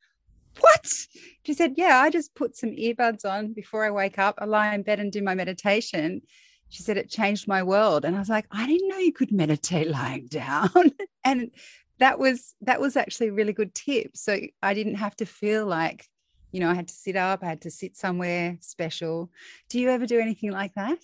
what? 0.60 0.86
She 1.44 1.54
said 1.54 1.74
yeah 1.76 1.98
i 1.98 2.10
just 2.10 2.36
put 2.36 2.56
some 2.56 2.70
earbuds 2.70 3.24
on 3.24 3.54
before 3.54 3.84
i 3.84 3.90
wake 3.90 4.20
up 4.20 4.36
i 4.38 4.44
lie 4.44 4.72
in 4.72 4.82
bed 4.82 5.00
and 5.00 5.10
do 5.10 5.22
my 5.22 5.34
meditation 5.34 6.22
she 6.70 6.82
said 6.82 6.96
it 6.96 7.10
changed 7.10 7.46
my 7.46 7.62
world. 7.62 8.04
And 8.04 8.16
i 8.16 8.18
was 8.18 8.30
like 8.30 8.46
i 8.50 8.66
didn't 8.66 8.88
know 8.88 8.98
you 8.98 9.12
could 9.12 9.32
meditate 9.32 9.88
lying 9.88 10.26
down. 10.26 10.70
And 11.24 11.50
that 11.98 12.18
was 12.18 12.54
that 12.62 12.80
was 12.80 12.96
actually 12.96 13.28
a 13.28 13.32
really 13.32 13.52
good 13.52 13.74
tip. 13.74 14.16
So 14.16 14.38
i 14.62 14.72
didn't 14.72 14.94
have 14.94 15.14
to 15.16 15.26
feel 15.26 15.66
like 15.66 16.08
you 16.50 16.60
know 16.60 16.70
i 16.70 16.74
had 16.74 16.88
to 16.88 16.94
sit 16.94 17.14
up 17.14 17.40
i 17.42 17.46
had 17.46 17.60
to 17.62 17.70
sit 17.70 17.96
somewhere 17.96 18.56
special. 18.60 19.30
Do 19.68 19.78
you 19.78 19.90
ever 19.90 20.06
do 20.06 20.18
anything 20.18 20.52
like 20.52 20.72
that? 20.74 20.98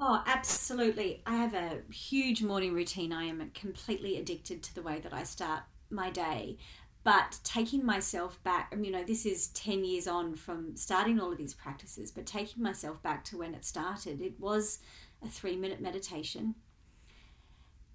Oh 0.00 0.22
absolutely. 0.26 1.22
I 1.26 1.36
have 1.36 1.54
a 1.54 1.82
huge 1.92 2.42
morning 2.42 2.72
routine. 2.72 3.12
I 3.12 3.24
am 3.24 3.50
completely 3.54 4.16
addicted 4.16 4.62
to 4.64 4.74
the 4.74 4.82
way 4.82 4.98
that 5.00 5.12
i 5.12 5.22
start 5.22 5.62
my 5.90 6.10
day 6.10 6.56
but 7.04 7.38
taking 7.42 7.84
myself 7.84 8.42
back 8.42 8.70
um, 8.72 8.84
you 8.84 8.90
know 8.90 9.02
this 9.02 9.26
is 9.26 9.48
10 9.48 9.84
years 9.84 10.06
on 10.06 10.34
from 10.34 10.76
starting 10.76 11.20
all 11.20 11.32
of 11.32 11.38
these 11.38 11.54
practices 11.54 12.10
but 12.10 12.26
taking 12.26 12.62
myself 12.62 13.02
back 13.02 13.24
to 13.24 13.38
when 13.38 13.54
it 13.54 13.64
started 13.64 14.20
it 14.20 14.38
was 14.38 14.78
a 15.24 15.28
3 15.28 15.56
minute 15.56 15.80
meditation. 15.80 16.54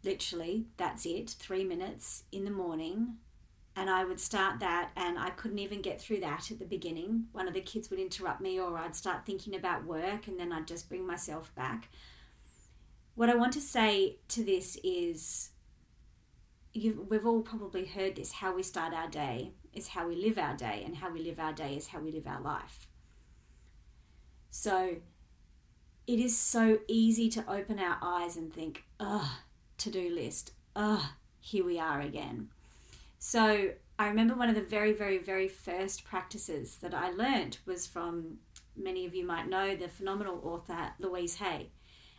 Literally 0.03 0.65
that's 0.77 1.05
it 1.05 1.29
3 1.31 1.63
minutes 1.63 2.23
in 2.31 2.45
the 2.45 2.51
morning. 2.51 3.17
And 3.75 3.91
I 3.91 4.05
would 4.05 4.19
start 4.19 4.59
that 4.61 4.89
and 4.95 5.19
I 5.19 5.29
couldn't 5.31 5.59
even 5.59 5.81
get 5.81 6.01
through 6.01 6.21
that 6.21 6.49
at 6.49 6.57
the 6.57 6.65
beginning. 6.65 7.25
One 7.31 7.47
of 7.47 7.53
the 7.53 7.61
kids 7.61 7.89
would 7.89 7.99
interrupt 7.99 8.41
me 8.41 8.59
or 8.59 8.75
I'd 8.75 8.95
start 8.95 9.25
thinking 9.25 9.55
about 9.55 9.85
work 9.85 10.27
and 10.27 10.39
then 10.39 10.51
I'd 10.51 10.67
just 10.67 10.89
bring 10.89 11.05
myself 11.05 11.53
back. 11.53 11.89
What 13.13 13.29
I 13.29 13.35
want 13.35 13.53
to 13.53 13.61
say 13.61 14.17
to 14.29 14.43
this 14.43 14.77
is 14.83 15.49
we've 17.09 17.25
all 17.25 17.41
probably 17.41 17.85
heard 17.85 18.15
this 18.15 18.31
how 18.31 18.55
we 18.55 18.63
start 18.63 18.93
our 18.93 19.09
day 19.09 19.51
is 19.73 19.89
how 19.89 20.07
we 20.07 20.15
live 20.15 20.37
our 20.37 20.55
day, 20.55 20.83
and 20.85 20.95
how 20.95 21.11
we 21.11 21.21
live 21.21 21.39
our 21.39 21.53
day 21.53 21.75
is 21.75 21.87
how 21.87 21.99
we 21.99 22.11
live 22.11 22.27
our 22.27 22.41
life. 22.41 22.87
So 24.49 24.97
it 26.07 26.19
is 26.19 26.37
so 26.37 26.79
easy 26.87 27.29
to 27.29 27.51
open 27.51 27.79
our 27.79 27.97
eyes 28.01 28.37
and 28.37 28.51
think, 28.51 28.85
ugh, 28.99 29.29
to 29.77 29.91
do 29.91 30.09
list, 30.09 30.53
ugh, 30.75 31.03
here 31.39 31.63
we 31.65 31.79
are 31.79 32.01
again. 32.01 32.49
So 33.19 33.71
I 33.99 34.07
remember 34.07 34.35
one 34.35 34.49
of 34.49 34.55
the 34.55 34.61
very, 34.61 34.93
very, 34.93 35.17
very 35.17 35.47
first 35.47 36.05
practices 36.05 36.77
that 36.77 36.93
I 36.93 37.11
learned 37.11 37.59
was 37.65 37.85
from 37.85 38.37
many 38.75 39.05
of 39.05 39.13
you 39.13 39.25
might 39.25 39.49
know 39.49 39.75
the 39.75 39.87
phenomenal 39.87 40.39
author 40.43 40.93
Louise 40.99 41.35
Hay. 41.35 41.69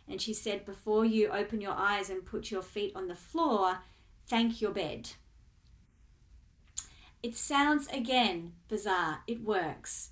And 0.07 0.21
she 0.21 0.33
said, 0.33 0.65
before 0.65 1.05
you 1.05 1.29
open 1.29 1.61
your 1.61 1.73
eyes 1.73 2.09
and 2.09 2.25
put 2.25 2.51
your 2.51 2.61
feet 2.61 2.93
on 2.95 3.07
the 3.07 3.15
floor, 3.15 3.79
thank 4.29 4.61
your 4.61 4.71
bed. 4.71 5.09
It 7.21 7.35
sounds 7.35 7.87
again 7.87 8.53
bizarre, 8.69 9.19
it 9.27 9.43
works. 9.43 10.11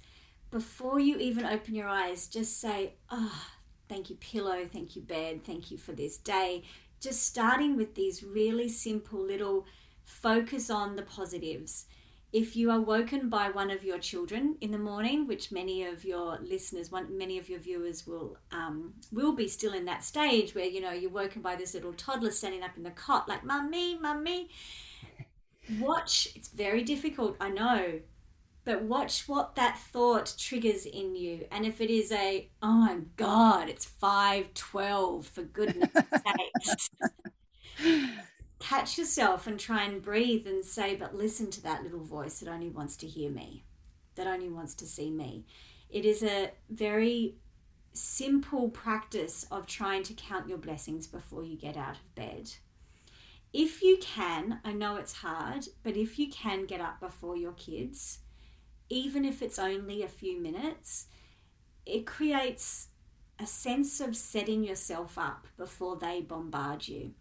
Before 0.51 0.99
you 0.99 1.17
even 1.17 1.45
open 1.45 1.75
your 1.75 1.87
eyes, 1.87 2.27
just 2.27 2.59
say, 2.59 2.95
Oh, 3.09 3.45
thank 3.87 4.09
you, 4.09 4.17
pillow, 4.17 4.67
thank 4.71 4.95
you, 4.95 5.01
bed, 5.01 5.45
thank 5.45 5.71
you 5.71 5.77
for 5.77 5.93
this 5.93 6.17
day. 6.17 6.63
Just 6.99 7.23
starting 7.23 7.77
with 7.77 7.95
these 7.95 8.23
really 8.23 8.67
simple 8.67 9.21
little 9.21 9.65
focus 10.03 10.69
on 10.69 10.95
the 10.95 11.03
positives 11.03 11.85
if 12.33 12.55
you 12.55 12.69
are 12.71 12.81
woken 12.81 13.29
by 13.29 13.49
one 13.49 13.71
of 13.71 13.83
your 13.83 13.99
children 13.99 14.57
in 14.59 14.71
the 14.71 14.77
morning, 14.77 15.27
which 15.27 15.51
many 15.51 15.85
of 15.85 16.03
your 16.03 16.37
listeners, 16.41 16.91
one, 16.91 17.17
many 17.17 17.37
of 17.37 17.49
your 17.49 17.59
viewers 17.59 18.05
will 18.05 18.37
um, 18.51 18.93
will 19.11 19.33
be 19.33 19.47
still 19.47 19.73
in 19.73 19.85
that 19.85 20.03
stage 20.03 20.53
where 20.53 20.65
you 20.65 20.81
know 20.81 20.91
you're 20.91 21.09
woken 21.09 21.41
by 21.41 21.55
this 21.55 21.73
little 21.73 21.93
toddler 21.93 22.31
standing 22.31 22.63
up 22.63 22.75
in 22.75 22.83
the 22.83 22.91
cot 22.91 23.29
like 23.29 23.43
"mummy, 23.45 23.97
mummy." 23.97 24.49
Watch. 25.79 26.27
It's 26.35 26.49
very 26.49 26.83
difficult, 26.83 27.37
I 27.39 27.49
know, 27.49 27.99
but 28.63 28.83
watch 28.83 29.27
what 29.27 29.55
that 29.55 29.77
thought 29.77 30.33
triggers 30.37 30.85
in 30.85 31.15
you. 31.15 31.45
And 31.51 31.65
if 31.65 31.79
it 31.79 31.89
is 31.89 32.11
a 32.11 32.49
"Oh 32.61 32.73
my 32.73 32.97
God, 33.15 33.69
it's 33.69 33.85
five 33.85 34.53
twelve 34.53 35.27
for 35.27 35.43
goodness 35.43 35.89
sakes." 36.63 36.89
catch 38.59 38.97
yourself 38.97 39.47
and 39.47 39.59
try 39.59 39.83
and 39.83 40.01
breathe 40.01 40.47
and 40.47 40.63
say, 40.65 40.95
but 40.95 41.15
listen 41.15 41.49
to 41.51 41.61
that 41.63 41.83
little 41.83 42.03
voice 42.03 42.39
that 42.39 42.49
only 42.49 42.69
wants 42.69 42.97
to 42.97 43.07
hear 43.07 43.29
me. 43.29 43.63
that 44.17 44.27
only 44.27 44.49
wants 44.49 44.73
to 44.75 44.85
see 44.85 45.09
me. 45.09 45.45
It 45.89 46.03
is 46.03 46.23
a 46.23 46.51
very 46.69 47.35
simple 47.93 48.69
practice 48.69 49.45
of 49.49 49.65
trying 49.65 50.03
to 50.03 50.13
count 50.13 50.49
your 50.49 50.57
blessings 50.57 51.07
before 51.07 51.43
you 51.43 51.55
get 51.55 51.77
out 51.77 51.95
of 51.95 52.15
bed. 52.15 52.51
If 53.53 53.81
you 53.81 53.97
can, 54.01 54.59
I 54.65 54.73
know 54.73 54.97
it's 54.97 55.13
hard, 55.13 55.67
but 55.83 55.95
if 55.95 56.19
you 56.19 56.29
can 56.29 56.65
get 56.65 56.81
up 56.81 56.99
before 56.99 57.37
your 57.37 57.53
kids, 57.53 58.19
even 58.89 59.23
if 59.23 59.41
it's 59.41 59.57
only 59.57 60.03
a 60.03 60.07
few 60.07 60.39
minutes, 60.39 61.07
it 61.85 62.05
creates 62.05 62.89
a 63.39 63.45
sense 63.45 64.01
of 64.01 64.15
setting 64.15 64.63
yourself 64.63 65.17
up 65.17 65.47
before 65.57 65.95
they 65.95 66.21
bombard 66.21 66.87
you. 66.87 67.13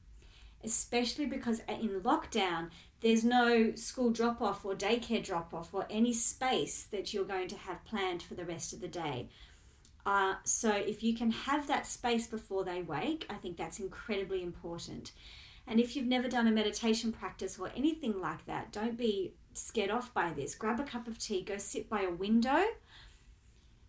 Especially 0.67 1.25
because 1.25 1.61
in 1.69 2.01
lockdown, 2.03 2.69
there's 3.01 3.25
no 3.25 3.75
school 3.75 4.11
drop 4.11 4.43
off 4.43 4.65
or 4.65 4.75
daycare 4.75 5.25
drop 5.25 5.55
off 5.55 5.73
or 5.73 5.87
any 5.89 6.13
space 6.13 6.83
that 6.91 7.15
you're 7.15 7.25
going 7.25 7.49
to 7.49 7.57
have 7.57 7.85
planned 7.85 8.23
for 8.23 8.35
the 8.35 8.45
rest 8.45 8.73
of 8.73 8.81
the 8.81 8.89
day. 8.89 9.29
Uh, 10.05 10.35
so, 10.45 10.71
if 10.71 11.03
you 11.03 11.17
can 11.17 11.31
have 11.31 11.67
that 11.67 11.87
space 11.87 12.27
before 12.27 12.65
they 12.65 12.83
wake, 12.83 13.27
I 13.31 13.35
think 13.35 13.57
that's 13.57 13.81
incredibly 13.81 14.43
important. 14.43 15.13
And 15.67 15.81
if 15.81 15.97
you've 15.97 16.07
never 16.07 16.29
done 16.29 16.47
a 16.47 16.53
meditation 16.53 17.13
practice 17.13 17.59
or 17.59 17.71
anything 17.77 18.21
like 18.21 18.47
that, 18.47 18.73
don't 18.73 18.97
be 18.97 19.35
scared 19.53 19.91
off 19.91 20.15
by 20.15 20.33
this. 20.33 20.55
Grab 20.55 20.79
a 20.79 20.85
cup 20.85 21.09
of 21.09 21.19
tea, 21.19 21.43
go 21.43 21.59
sit 21.59 21.89
by 21.89 22.03
a 22.03 22.11
window, 22.11 22.65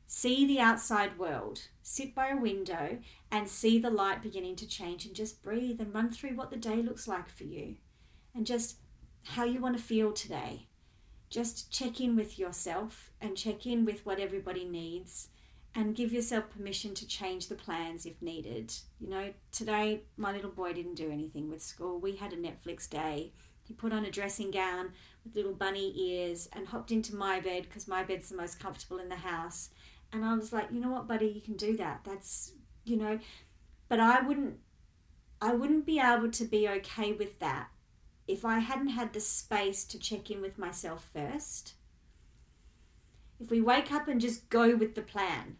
see 0.08 0.48
the 0.48 0.60
outside 0.60 1.20
world, 1.20 1.68
sit 1.84 2.16
by 2.16 2.30
a 2.30 2.38
window 2.38 2.98
and 3.30 3.48
see 3.48 3.78
the 3.78 3.90
light 3.90 4.24
beginning 4.24 4.56
to 4.56 4.68
change 4.68 5.06
and 5.06 5.14
just 5.14 5.44
breathe 5.44 5.80
and 5.82 5.94
run 5.94 6.10
through 6.10 6.36
what 6.36 6.50
the 6.50 6.58
day 6.58 6.78
looks 6.78 7.08
like 7.08 7.30
for 7.30 7.44
you 7.44 7.76
and 8.34 8.46
just 8.46 8.78
how 9.24 9.44
you 9.44 9.60
want 9.60 9.78
to 9.78 9.84
feel 9.84 10.14
today. 10.14 10.68
Just 11.30 11.70
check 11.70 12.00
in 12.00 12.16
with 12.16 12.40
yourself 12.40 13.12
and 13.20 13.36
check 13.36 13.66
in 13.66 13.84
with 13.84 14.06
what 14.06 14.20
everybody 14.20 14.64
needs 14.64 15.28
and 15.76 15.96
give 15.96 16.14
yourself 16.14 16.50
permission 16.50 16.94
to 16.96 17.06
change 17.06 17.48
the 17.48 17.56
plans 17.56 18.06
if 18.06 18.22
needed. 18.22 18.74
You 19.00 19.10
know, 19.10 19.34
today 19.52 20.04
my 20.16 20.32
little 20.32 20.50
boy 20.50 20.72
didn't 20.72 20.96
do 20.96 21.12
anything 21.12 21.50
with 21.50 21.62
school. 21.62 22.00
We 22.00 22.16
had 22.16 22.32
a 22.32 22.38
Netflix 22.38 22.90
day. 22.90 23.34
He 23.66 23.74
put 23.74 23.92
on 23.92 24.06
a 24.06 24.12
dressing 24.12 24.50
gown 24.52 24.94
with 25.26 25.36
little 25.36 25.54
bunny 25.54 25.94
ears 25.96 26.48
and 26.54 26.66
hopped 26.66 26.92
into 26.92 27.14
my 27.14 27.42
bed 27.42 27.64
because 27.64 27.88
my 27.88 28.02
bed's 28.02 28.30
the 28.30 28.38
most 28.38 28.62
comfortable 28.62 29.00
in 29.00 29.10
the 29.10 29.16
house. 29.18 29.70
And 30.12 30.24
I 30.24 30.36
was 30.36 30.54
like, 30.54 30.68
you 30.72 30.80
know 30.80 30.92
what, 30.92 31.08
buddy, 31.08 31.28
you 31.28 31.42
can 31.42 31.56
do 31.56 31.76
that. 31.78 32.02
That's, 32.04 32.54
you 32.86 32.98
know, 32.98 33.20
but 33.90 34.00
I 34.00 34.22
wouldn't, 34.22 34.58
I 35.42 35.54
wouldn't 35.54 35.86
be 35.86 36.00
able 36.00 36.32
to 36.32 36.46
be 36.46 36.68
okay 36.68 37.12
with 37.12 37.40
that 37.40 37.70
if 38.28 38.44
I 38.44 38.60
hadn't 38.60 38.90
had 38.90 39.14
the 39.14 39.20
space 39.20 39.86
to 39.86 39.98
check 40.00 40.30
in 40.30 40.42
with 40.42 40.58
myself 40.58 41.08
first, 41.14 41.74
if 43.40 43.50
we 43.50 43.62
wake 43.62 43.92
up 43.92 44.08
and 44.08 44.20
just 44.20 44.50
go 44.50 44.76
with 44.76 44.96
the 44.96 45.02
plan, 45.02 45.58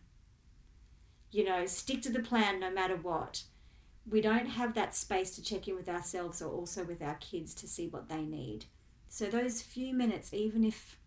you 1.32 1.46
know, 1.46 1.66
stick 1.66 2.01
to 2.04 2.12
the 2.12 2.20
plan 2.20 2.60
no 2.60 2.70
matter 2.70 2.98
what, 2.98 3.44
we 4.10 4.22
don't 4.22 4.48
have 4.48 4.74
that 4.74 4.96
space 4.96 5.36
to 5.36 5.44
check 5.44 5.68
in 5.68 5.75
with 5.75 5.89
ourselves 5.89 6.42
or 6.42 6.51
also 6.51 6.84
with 6.84 7.01
our 7.01 7.16
kids 7.16 7.54
to 7.56 7.68
see 7.68 7.88
what 7.88 8.10
they 8.10 8.22
need. 8.22 8.66
So 9.10 9.25
those 9.25 9.62
few 9.62 9.94
minutes, 9.94 10.34
even 10.34 10.63
if 10.63 11.00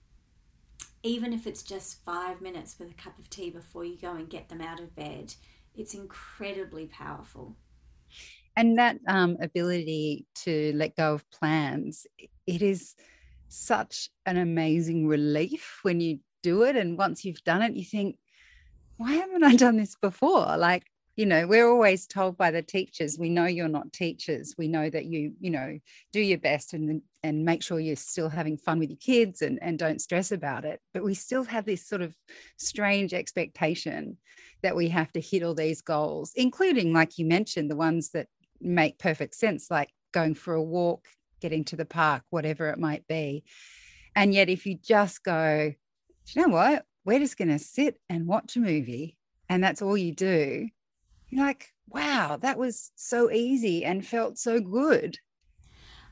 even 1.03 1.33
if 1.33 1.47
it's 1.47 1.63
just 1.63 2.05
five 2.05 2.41
minutes 2.41 2.77
with 2.79 2.91
a 2.91 2.95
cup 2.95 3.19
of 3.19 3.31
tea 3.31 3.51
before 3.51 3.85
you 3.85 3.97
go 3.97 4.15
and 4.15 4.29
get 4.29 4.49
them 4.49 4.61
out 4.61 4.81
of 4.81 4.95
bed, 4.95 5.35
it's 5.75 5.95
incredibly 5.95 6.87
powerful. 6.87 7.57
And 8.57 8.79
that 8.79 8.99
um, 9.07 9.37
ability 9.41 10.27
to 10.37 10.73
let 10.75 10.97
go 10.97 11.15
of 11.15 11.31
plans 11.31 12.07
it 12.47 12.63
is 12.63 12.95
such 13.49 14.11
an 14.27 14.37
amazing 14.37 15.07
relief 15.07 15.79
when 15.83 16.01
you 16.01 16.19
do 16.43 16.65
it. 16.65 16.77
And 16.77 16.99
once 16.99 17.25
you've 17.25 17.45
done 17.45 17.63
it 17.63 17.75
you 17.75 17.85
think 17.85 18.17
why 19.01 19.15
haven't 19.15 19.45
i 19.45 19.57
done 19.57 19.79
this 19.79 19.97
before? 19.97 20.59
Like 20.59 20.85
you 21.17 21.27
know 21.27 21.47
we're 21.47 21.69
always 21.69 22.07
told 22.07 22.37
by 22.37 22.51
the 22.51 22.63
teachers 22.63 23.19
we 23.19 23.29
know 23.29 23.47
you're 23.47 23.69
not 23.69 23.93
teachers 23.93 24.55
we 24.57 24.69
know 24.69 24.89
that 24.89 25.07
you 25.07 25.33
you 25.41 25.51
know 25.51 25.79
do 26.13 26.21
your 26.21 26.39
best 26.39 26.73
and 26.73 27.03
and 27.23 27.45
make 27.45 27.63
sure 27.63 27.79
you're 27.79 27.97
still 27.97 28.29
having 28.29 28.57
fun 28.57 28.79
with 28.79 28.91
your 28.91 28.99
kids 28.99 29.43
and 29.43 29.59
and 29.61 29.79
don't 29.79 30.01
stress 30.01 30.33
about 30.33 30.65
it 30.65 30.81
but 30.95 31.03
we 31.03 31.15
still 31.15 31.45
have 31.45 31.67
this 31.67 31.87
sort 31.87 32.01
of 32.01 32.15
strange 32.57 33.13
expectation 33.13 34.17
that 34.63 34.77
we 34.77 34.89
have 34.89 35.13
to 35.13 35.21
hit 35.21 35.43
all 35.43 35.55
these 35.55 35.83
goals 35.83 36.33
including 36.37 36.93
like 36.93 37.19
you 37.19 37.27
mentioned 37.27 37.71
the 37.71 37.77
ones 37.77 38.11
that 38.11 38.27
make 38.61 38.99
perfect 38.99 39.35
sense, 39.35 39.71
like 39.71 39.91
going 40.13 40.35
for 40.35 40.55
a 40.55 40.63
walk, 40.63 41.07
getting 41.41 41.65
to 41.65 41.77
the 41.77 41.85
park, 41.85 42.23
whatever 42.31 42.69
it 42.69 42.79
might 42.79 43.07
be. 43.07 43.45
And 44.15 44.35
yet, 44.35 44.49
if 44.49 44.67
you 44.67 44.77
just 44.77 45.23
go, 45.23 45.73
you 46.27 46.43
know 46.43 46.49
what? 46.49 46.85
We're 47.05 47.21
just 47.21 47.39
going 47.39 47.49
to 47.49 47.59
sit 47.59 47.99
and 48.09 48.27
watch 48.27 48.57
a 48.57 48.61
movie, 48.61 49.17
and 49.49 49.65
that's 49.65 49.83
all 49.83 49.97
you 49.97 50.13
do, 50.15 50.69
you're 51.31 51.47
like, 51.47 51.69
wow, 51.89 52.37
that 52.41 52.59
was 52.59 52.93
so 52.95 53.31
easy 53.31 53.85
and 53.85 54.07
felt 54.07 54.39
so 54.39 54.61
good. 54.61 55.17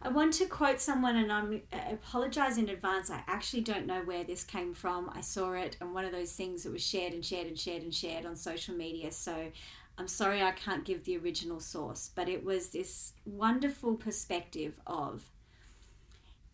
I 0.01 0.11
want 0.11 0.33
to 0.35 0.47
quote 0.47 0.81
someone, 0.81 1.17
and 1.17 1.33
I'm, 1.33 1.61
I 1.73 1.91
apologize 1.91 2.57
in 2.57 2.69
advance. 2.69 3.11
I 3.11 3.25
actually 3.27 3.63
don't 3.63 3.87
know 3.87 4.03
where 4.03 4.23
this 4.23 4.45
came 4.45 4.73
from. 4.73 5.11
I 5.13 5.21
saw 5.21 5.53
it 5.53 5.77
and 5.81 5.93
one 5.93 6.05
of 6.05 6.13
those 6.13 6.33
things 6.33 6.63
that 6.63 6.73
was 6.73 6.87
shared 6.87 7.13
and 7.13 7.25
shared 7.25 7.49
and 7.49 7.59
shared 7.59 7.83
and 7.83 7.93
shared 7.93 8.25
on 8.25 8.37
social 8.37 8.77
media. 8.77 9.11
So 9.11 9.51
I'm 9.99 10.07
sorry 10.07 10.41
I 10.41 10.53
can't 10.53 10.85
give 10.85 11.05
the 11.05 11.19
original 11.19 11.59
source, 11.59 12.11
but 12.15 12.29
it 12.29 12.45
was 12.45 12.69
this 12.69 13.15
wonderful 13.25 13.97
perspective 13.97 14.79
of 14.87 15.33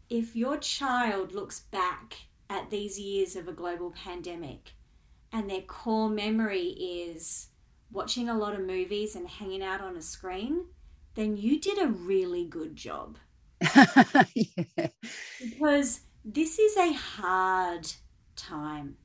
if 0.08 0.34
your 0.34 0.56
child 0.56 1.34
looks 1.34 1.60
back 1.60 2.14
at 2.48 2.70
these 2.70 2.98
years 2.98 3.36
of 3.36 3.46
a 3.46 3.52
global 3.52 3.90
pandemic 3.90 4.72
and 5.32 5.50
their 5.50 5.62
core 5.62 6.08
memory 6.08 6.68
is 6.68 7.48
watching 7.94 8.28
a 8.28 8.36
lot 8.36 8.52
of 8.52 8.60
movies 8.60 9.16
and 9.16 9.26
hanging 9.26 9.62
out 9.62 9.80
on 9.80 9.96
a 9.96 10.02
screen, 10.02 10.66
then 11.14 11.36
you 11.36 11.58
did 11.58 11.78
a 11.78 11.86
really 11.86 12.44
good 12.44 12.76
job. 12.76 13.16
yeah. 14.34 14.88
Because 15.40 16.00
this 16.24 16.58
is 16.58 16.76
a 16.76 16.92
hard 16.92 17.90
time. 18.36 18.96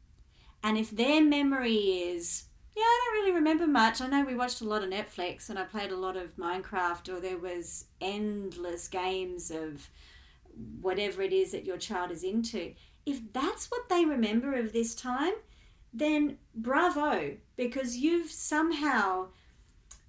And 0.63 0.78
if 0.78 0.91
their 0.91 1.23
memory 1.23 1.75
is 1.75 2.43
yeah, 2.75 2.86
I 2.86 3.02
don't 3.04 3.23
really 3.23 3.36
remember 3.36 3.67
much. 3.67 3.99
I 3.99 4.08
know 4.08 4.23
we 4.23 4.36
watched 4.36 4.62
a 4.62 4.65
lot 4.65 4.84
of 4.84 4.89
Netflix 4.89 5.49
and 5.49 5.60
I 5.60 5.63
played 5.63 5.91
a 5.91 5.97
lot 5.97 6.15
of 6.15 6.38
Minecraft, 6.38 7.10
or 7.10 7.19
there 7.19 7.38
was 7.38 7.86
endless 7.99 8.88
games 8.88 9.52
of 9.52 9.89
whatever 10.80 11.21
it 11.21 11.34
is 11.34 11.52
that 11.52 11.65
your 11.65 11.78
child 11.78 12.10
is 12.10 12.23
into. 12.23 12.73
If 13.06 13.34
that's 13.34 13.69
what 13.69 13.89
they 13.89 14.06
remember 14.06 14.54
of 14.54 14.71
this 14.71 14.95
time, 14.95 15.34
then 15.93 16.38
bravo, 16.56 17.38
because 17.56 17.97
you've 17.97 18.30
somehow 18.30 19.28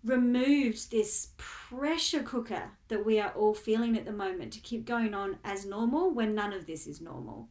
removed 0.04 0.90
this 0.90 1.28
pressure 1.36 2.22
cooker 2.22 2.70
that 2.88 3.04
we 3.04 3.20
are 3.20 3.32
all 3.32 3.54
feeling 3.54 3.96
at 3.96 4.06
the 4.06 4.12
moment 4.12 4.52
to 4.52 4.60
keep 4.60 4.86
going 4.86 5.14
on 5.14 5.38
as 5.44 5.66
normal 5.66 6.10
when 6.10 6.34
none 6.34 6.52
of 6.52 6.66
this 6.66 6.86
is 6.86 7.00
normal. 7.00 7.48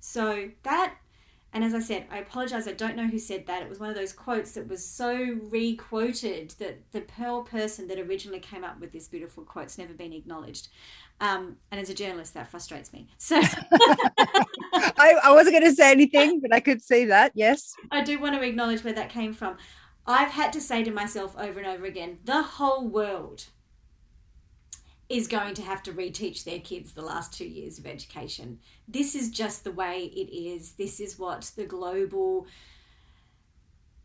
So 0.00 0.50
that 0.62 0.94
and 1.52 1.64
as 1.64 1.74
I 1.74 1.80
said, 1.80 2.06
I 2.12 2.18
apologize, 2.18 2.68
I 2.68 2.72
don't 2.72 2.94
know 2.94 3.08
who 3.08 3.18
said 3.18 3.46
that. 3.46 3.62
It 3.62 3.68
was 3.68 3.80
one 3.80 3.90
of 3.90 3.96
those 3.96 4.12
quotes 4.12 4.52
that 4.52 4.68
was 4.68 4.86
so 4.86 5.36
re 5.50 5.74
quoted 5.74 6.54
that 6.60 6.78
the 6.92 7.00
pearl 7.00 7.42
person 7.42 7.88
that 7.88 7.98
originally 7.98 8.38
came 8.38 8.62
up 8.62 8.78
with 8.78 8.92
this 8.92 9.08
beautiful 9.08 9.42
quote's 9.42 9.76
never 9.76 9.92
been 9.92 10.12
acknowledged. 10.12 10.68
Um, 11.20 11.56
and 11.70 11.80
as 11.80 11.90
a 11.90 11.94
journalist, 11.94 12.34
that 12.34 12.50
frustrates 12.50 12.92
me. 12.92 13.08
So 13.18 13.40
I, 15.00 15.14
I 15.24 15.32
wasn't 15.32 15.54
going 15.54 15.64
to 15.64 15.74
say 15.74 15.90
anything, 15.90 16.40
but 16.40 16.52
I 16.52 16.60
could 16.60 16.82
see 16.82 17.06
that. 17.06 17.32
Yes. 17.34 17.72
I 17.90 18.02
do 18.02 18.20
want 18.20 18.34
to 18.34 18.42
acknowledge 18.42 18.84
where 18.84 18.92
that 18.92 19.08
came 19.08 19.32
from. 19.32 19.56
I've 20.06 20.30
had 20.30 20.52
to 20.54 20.60
say 20.60 20.84
to 20.84 20.90
myself 20.90 21.34
over 21.38 21.58
and 21.58 21.68
over 21.68 21.86
again 21.86 22.18
the 22.24 22.42
whole 22.42 22.88
world 22.88 23.46
is 25.08 25.26
going 25.26 25.54
to 25.54 25.62
have 25.62 25.82
to 25.82 25.92
reteach 25.92 26.44
their 26.44 26.60
kids 26.60 26.92
the 26.92 27.02
last 27.02 27.32
two 27.32 27.46
years 27.46 27.78
of 27.78 27.86
education. 27.86 28.58
This 28.86 29.14
is 29.14 29.30
just 29.30 29.64
the 29.64 29.72
way 29.72 30.04
it 30.04 30.32
is. 30.32 30.72
This 30.72 31.00
is 31.00 31.18
what 31.18 31.50
the 31.56 31.64
global 31.64 32.46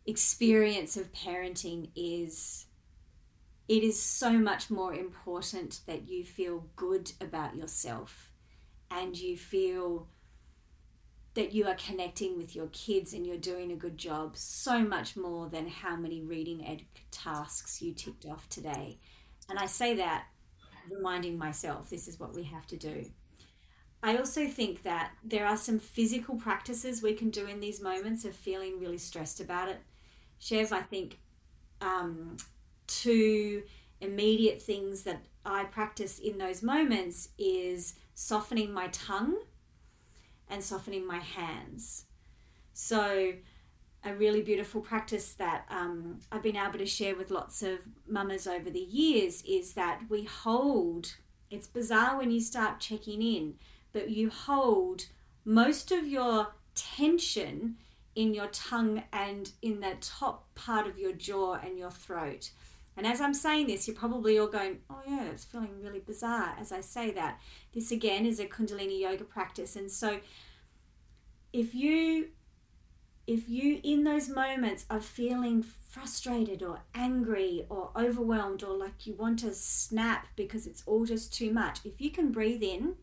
experience 0.05 0.97
of 0.97 1.13
parenting 1.13 1.89
is. 1.95 2.65
It 3.67 3.83
is 3.83 4.01
so 4.01 4.31
much 4.31 4.69
more 4.69 4.93
important 4.93 5.81
that 5.87 6.07
you 6.07 6.23
feel 6.23 6.67
good 6.75 7.11
about 7.21 7.55
yourself 7.55 8.31
and 8.89 9.17
you 9.17 9.37
feel 9.37 10.07
that 11.35 11.53
you 11.53 11.67
are 11.67 11.75
connecting 11.75 12.37
with 12.37 12.55
your 12.55 12.67
kids 12.67 13.13
and 13.13 13.27
you're 13.27 13.37
doing 13.37 13.71
a 13.71 13.75
good 13.75 13.97
job 13.97 14.35
so 14.35 14.79
much 14.79 15.15
more 15.15 15.47
than 15.49 15.67
how 15.67 15.95
many 15.95 16.21
reading 16.21 16.65
ed 16.65 16.81
tasks 17.11 17.81
you 17.81 17.93
ticked 17.93 18.25
off 18.25 18.47
today. 18.49 18.97
And 19.49 19.59
I 19.59 19.65
say 19.65 19.95
that 19.95 20.25
reminding 20.89 21.37
myself 21.37 21.89
this 21.89 22.07
is 22.07 22.19
what 22.19 22.33
we 22.33 22.43
have 22.43 22.65
to 22.67 22.77
do. 22.77 23.05
I 24.01 24.17
also 24.17 24.47
think 24.47 24.83
that 24.83 25.11
there 25.23 25.45
are 25.45 25.57
some 25.57 25.79
physical 25.79 26.35
practices 26.35 27.01
we 27.01 27.13
can 27.13 27.31
do 27.31 27.47
in 27.47 27.59
these 27.59 27.81
moments 27.81 28.23
of 28.23 28.35
feeling 28.35 28.79
really 28.79 28.97
stressed 28.97 29.41
about 29.41 29.67
it. 29.67 29.79
Chev, 30.39 30.71
I 30.71 30.81
think 30.81 31.19
um, 31.81 32.37
two 32.87 33.63
immediate 33.99 34.61
things 34.61 35.03
that 35.03 35.25
I 35.45 35.65
practice 35.65 36.19
in 36.19 36.37
those 36.37 36.63
moments 36.63 37.29
is 37.37 37.95
softening 38.13 38.71
my 38.71 38.87
tongue 38.87 39.37
and 40.49 40.63
softening 40.63 41.05
my 41.05 41.19
hands. 41.19 42.05
So, 42.73 43.33
a 44.03 44.13
really 44.13 44.41
beautiful 44.41 44.81
practice 44.81 45.33
that 45.33 45.65
um, 45.69 46.19
I've 46.31 46.43
been 46.43 46.55
able 46.55 46.77
to 46.77 46.85
share 46.85 47.15
with 47.15 47.31
lots 47.31 47.63
of 47.63 47.79
mamas 48.07 48.45
over 48.45 48.69
the 48.69 48.79
years 48.79 49.41
is 49.47 49.73
that 49.73 50.01
we 50.09 50.25
hold, 50.25 51.15
it's 51.49 51.65
bizarre 51.65 52.17
when 52.17 52.29
you 52.29 52.39
start 52.39 52.79
checking 52.79 53.23
in, 53.23 53.55
but 53.93 54.11
you 54.11 54.29
hold 54.29 55.05
most 55.43 55.91
of 55.91 56.07
your 56.07 56.49
tension 56.75 57.77
in 58.15 58.33
your 58.33 58.47
tongue 58.47 59.03
and 59.11 59.51
in 59.61 59.79
the 59.79 59.95
top 60.01 60.53
part 60.53 60.85
of 60.87 60.99
your 60.99 61.11
jaw 61.11 61.55
and 61.55 61.77
your 61.77 61.91
throat. 61.91 62.51
And 62.97 63.05
as 63.05 63.19
I'm 63.19 63.33
saying 63.33 63.67
this, 63.67 63.87
you're 63.87 63.95
probably 63.95 64.37
all 64.39 64.47
going, 64.47 64.79
oh, 64.89 65.01
yeah, 65.05 65.25
it's 65.25 65.43
feeling 65.43 65.81
really 65.81 65.99
bizarre 65.99 66.55
as 66.59 66.71
I 66.71 66.81
say 66.81 67.11
that. 67.11 67.39
This 67.73 67.91
again 67.91 68.25
is 68.25 68.39
a 68.39 68.45
Kundalini 68.45 69.01
yoga 69.01 69.25
practice. 69.25 69.75
And 69.75 69.91
so 69.91 70.19
if 71.51 71.73
you 71.73 72.29
if 73.27 73.49
you 73.49 73.79
in 73.83 74.03
those 74.03 74.29
moments 74.29 74.85
are 74.89 75.01
feeling 75.01 75.63
frustrated 75.63 76.61
or 76.61 76.79
angry 76.93 77.65
or 77.69 77.89
overwhelmed 77.95 78.63
or 78.63 78.77
like 78.77 79.07
you 79.07 79.13
want 79.15 79.39
to 79.39 79.53
snap 79.53 80.27
because 80.35 80.67
it's 80.67 80.83
all 80.85 81.05
just 81.05 81.33
too 81.33 81.51
much 81.51 81.79
if 81.85 81.99
you 81.99 82.11
can 82.11 82.31
breathe 82.31 82.61
in 82.61 82.95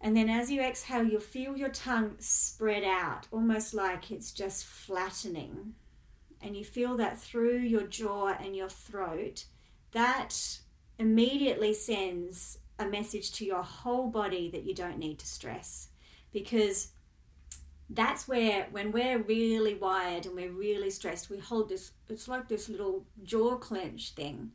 and 0.00 0.16
then 0.16 0.28
as 0.28 0.50
you 0.50 0.60
exhale 0.60 1.04
you'll 1.04 1.20
feel 1.20 1.56
your 1.56 1.68
tongue 1.68 2.16
spread 2.18 2.82
out 2.82 3.28
almost 3.30 3.74
like 3.74 4.10
it's 4.10 4.32
just 4.32 4.64
flattening 4.64 5.74
and 6.42 6.56
you 6.56 6.64
feel 6.64 6.96
that 6.96 7.18
through 7.18 7.58
your 7.58 7.82
jaw 7.82 8.36
and 8.40 8.54
your 8.56 8.68
throat, 8.68 9.46
that 9.92 10.58
immediately 10.98 11.74
sends 11.74 12.58
a 12.78 12.86
message 12.86 13.32
to 13.32 13.44
your 13.44 13.62
whole 13.62 14.08
body 14.08 14.50
that 14.50 14.64
you 14.64 14.74
don't 14.74 14.98
need 14.98 15.18
to 15.18 15.26
stress. 15.26 15.88
Because 16.32 16.92
that's 17.90 18.26
where 18.26 18.66
when 18.72 18.90
we're 18.90 19.18
really 19.22 19.74
wired 19.74 20.26
and 20.26 20.34
we're 20.34 20.50
really 20.50 20.90
stressed 20.90 21.30
we 21.30 21.38
hold 21.38 21.68
this 21.68 21.92
it's 22.08 22.26
like 22.26 22.48
this 22.48 22.68
little 22.68 23.04
jaw 23.22 23.56
clench 23.56 24.12
thing. 24.12 24.50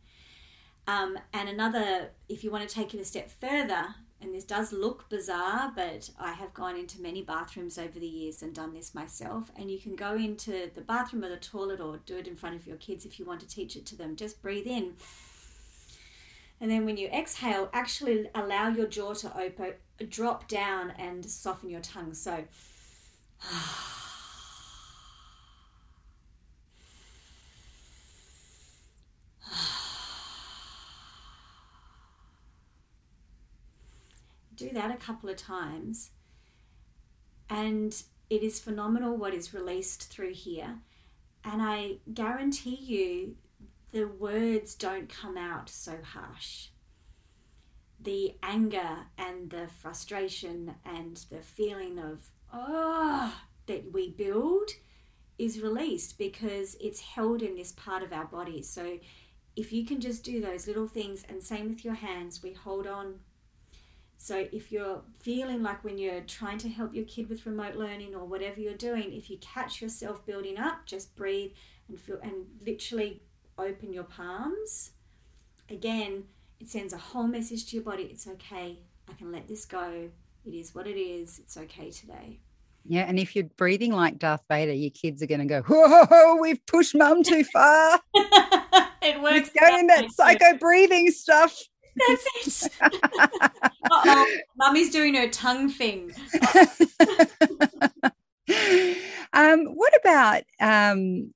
Um, 0.88 1.18
and 1.34 1.48
another 1.48 2.10
if 2.28 2.44
you 2.44 2.52
want 2.52 2.68
to 2.68 2.76
take 2.76 2.94
it 2.94 3.00
a 3.00 3.06
step 3.06 3.32
further 3.32 3.96
and 4.22 4.34
this 4.34 4.44
does 4.44 4.72
look 4.72 5.10
bizarre, 5.10 5.72
but 5.76 6.10
I 6.20 6.34
have 6.34 6.54
gone 6.54 6.76
into 6.76 7.02
many 7.02 7.24
bathrooms 7.24 7.78
over 7.80 7.98
the 8.00 8.08
years 8.08 8.44
and 8.44 8.54
done 8.54 8.74
this 8.74 8.94
myself. 8.94 9.52
And 9.56 9.72
you 9.72 9.80
can 9.80 9.96
go 9.96 10.14
into 10.14 10.70
the 10.74 10.82
bathroom 10.82 11.24
or 11.24 11.30
the 11.30 11.38
toilet 11.38 11.80
or 11.80 11.98
do 12.06 12.18
it 12.18 12.28
in 12.28 12.36
front 12.36 12.56
of 12.56 12.68
your 12.68 12.78
kids 12.78 13.06
if 13.06 13.20
you 13.20 13.26
want 13.26 13.40
to 13.40 13.48
teach 13.48 13.76
it 13.76 13.86
to 13.88 13.96
them. 13.96 14.16
Just 14.16 14.42
breathe 14.42 14.68
in. 14.68 14.94
And 16.60 16.70
then 16.70 16.86
when 16.86 16.98
you 16.98 17.08
exhale, 17.08 17.70
actually 17.74 18.30
allow 18.36 18.70
your 18.70 18.86
jaw 18.86 19.14
to 19.16 19.36
open, 19.36 19.74
drop 20.10 20.48
down 20.48 20.92
and 20.92 21.26
soften 21.26 21.72
your 21.72 21.82
tongue. 21.82 22.14
So, 22.14 22.44
ah. 23.44 24.01
Do 34.68 34.74
that 34.74 34.92
a 34.92 34.98
couple 34.98 35.30
of 35.30 35.38
times 35.38 36.12
and 37.52 38.04
it 38.30 38.44
is 38.44 38.62
phenomenal 38.62 39.18
what 39.18 39.34
is 39.34 39.54
released 39.54 40.10
through 40.10 40.34
here. 40.34 40.80
And 41.44 41.62
i 41.62 41.98
guarantee 42.14 42.76
you 42.76 43.36
the 43.92 44.06
words 44.06 44.74
don't 44.74 45.10
come 45.10 45.38
out 45.38 45.70
so 45.70 45.98
harsh. 46.02 46.70
The 48.00 48.36
anger 48.42 49.08
and 49.18 49.50
the 49.50 49.68
frustration 49.68 50.76
and 50.86 51.18
the 51.30 51.42
feeling 51.42 52.00
of 52.00 52.30
oh 52.54 53.36
that 53.68 53.92
we 53.92 54.12
build 54.12 54.72
is 55.38 55.62
released 55.62 56.18
because 56.18 56.78
it's 56.80 57.02
held 57.02 57.42
in 57.42 57.56
this 57.56 57.74
part 57.74 58.02
of 58.02 58.14
our 58.14 58.26
body. 58.26 58.64
So 58.64 58.98
if 59.58 59.74
you 59.74 59.86
can 59.86 60.00
just 60.00 60.24
do 60.24 60.40
those 60.40 60.68
little 60.68 60.88
things 60.88 61.26
and 61.28 61.44
same 61.44 61.68
with 61.68 61.84
your 61.84 61.96
hands 61.96 62.42
we 62.42 62.54
hold 62.54 62.88
on 62.88 63.16
so 64.24 64.46
if 64.52 64.72
you're 64.72 65.02
feeling 65.20 65.64
like 65.64 65.84
when 65.84 65.98
you're 65.98 66.22
trying 66.22 66.60
to 66.60 66.70
help 66.70 66.94
your 66.94 67.06
kid 67.06 67.28
with 67.28 67.44
remote 67.48 67.74
learning 67.74 68.14
or 68.14 68.24
whatever 68.24 68.60
you're 68.60 68.76
doing, 68.76 69.12
if 69.14 69.32
you 69.32 69.38
catch 69.40 69.82
yourself 69.82 70.24
building 70.28 70.60
up, 70.60 70.86
just 70.86 71.16
breathe 71.16 71.54
and 71.90 72.00
feel 72.00 72.20
and 72.22 72.46
literally 72.64 73.24
open 73.58 73.92
your 73.92 74.04
palms. 74.04 74.92
Again, 75.72 76.26
it 76.60 76.70
sends 76.70 76.94
a 76.94 77.00
whole 77.00 77.26
message 77.26 77.66
to 77.72 77.78
your 77.78 77.84
body. 77.84 78.04
It's 78.04 78.28
okay. 78.28 78.78
I 79.10 79.14
can 79.14 79.32
let 79.32 79.48
this 79.48 79.66
go. 79.66 80.12
It 80.46 80.54
is 80.54 80.76
what 80.76 80.86
it 80.86 81.00
is. 81.00 81.40
It's 81.40 81.58
okay 81.58 81.90
today. 81.90 82.38
Yeah, 82.86 83.06
and 83.08 83.18
if 83.18 83.36
you're 83.36 83.46
breathing 83.58 83.92
like 83.92 84.20
Darth 84.20 84.44
Vader, 84.48 84.72
your 84.72 84.92
kids 84.92 85.24
are 85.24 85.28
going 85.28 85.42
to 85.42 85.48
go, 85.48 85.64
"Whoa, 85.68 86.36
we've 86.36 86.64
pushed 86.68 86.94
mum 86.96 87.24
too 87.24 87.44
far." 87.44 88.00
it 88.14 89.20
works. 89.20 89.50
It's 89.50 89.60
going 89.60 89.88
that 89.88 90.12
psycho 90.12 90.58
breathing 90.60 91.10
stuff. 91.10 91.60
That's 91.96 92.66
it. 92.66 92.72
oh 93.92 94.38
Mummy's 94.58 94.92
doing 94.92 95.16
her 95.16 95.30
tongue 95.30 95.70
thing. 95.70 96.12
um, 99.34 99.66
what 99.66 99.94
about 100.00 100.44
um, 100.60 101.34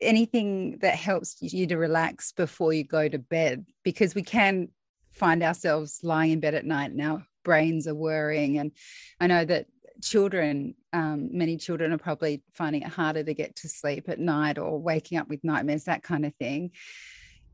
anything 0.00 0.78
that 0.78 0.94
helps 0.94 1.36
you 1.40 1.66
to 1.66 1.76
relax 1.76 2.32
before 2.32 2.72
you 2.72 2.84
go 2.84 3.08
to 3.08 3.18
bed? 3.18 3.66
Because 3.82 4.14
we 4.14 4.22
can 4.22 4.68
find 5.12 5.42
ourselves 5.42 6.00
lying 6.02 6.32
in 6.32 6.40
bed 6.40 6.54
at 6.54 6.66
night 6.66 6.90
and 6.90 7.00
our 7.00 7.26
brains 7.44 7.86
are 7.86 7.94
worrying. 7.94 8.58
And 8.58 8.72
I 9.20 9.26
know 9.26 9.44
that 9.44 9.66
children, 10.02 10.74
um, 10.92 11.30
many 11.32 11.56
children 11.56 11.92
are 11.92 11.98
probably 11.98 12.42
finding 12.52 12.82
it 12.82 12.88
harder 12.88 13.22
to 13.22 13.34
get 13.34 13.56
to 13.56 13.68
sleep 13.68 14.08
at 14.08 14.18
night 14.18 14.58
or 14.58 14.78
waking 14.80 15.18
up 15.18 15.28
with 15.28 15.44
nightmares, 15.44 15.84
that 15.84 16.02
kind 16.02 16.26
of 16.26 16.34
thing. 16.34 16.72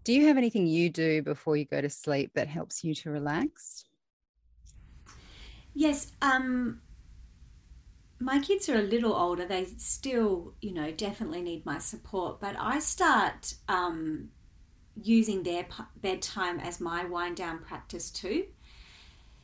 Do 0.05 0.13
you 0.13 0.27
have 0.27 0.39
anything 0.39 0.67
you 0.67 0.89
do 0.91 1.23
before 1.23 1.57
you 1.57 1.65
go 1.65 1.81
to 1.81 1.91
sleep 1.91 2.33
that 2.35 2.49
helps 2.49 2.83
you 2.83 2.95
to 2.97 3.11
relax? 3.11 3.85
Yes. 5.75 6.13
Um, 6.23 6.81
my 8.19 8.39
kids 8.39 8.69
are 8.69 8.77
a 8.77 8.83
little 8.83 9.15
older. 9.15 9.47
They 9.47 9.67
still, 9.77 10.55
you 10.61 10.73
know, 10.73 10.91
definitely 10.91 11.43
need 11.43 11.67
my 11.67 11.79
support. 11.79 12.41
But 12.41 12.57
I 12.59 12.79
start 12.79 13.55
um, 13.69 14.31
using 15.03 15.43
their 15.43 15.67
bedtime 15.97 16.61
as 16.61 16.81
my 16.81 17.05
wind 17.05 17.37
down 17.37 17.59
practice 17.59 18.11
too. 18.11 18.47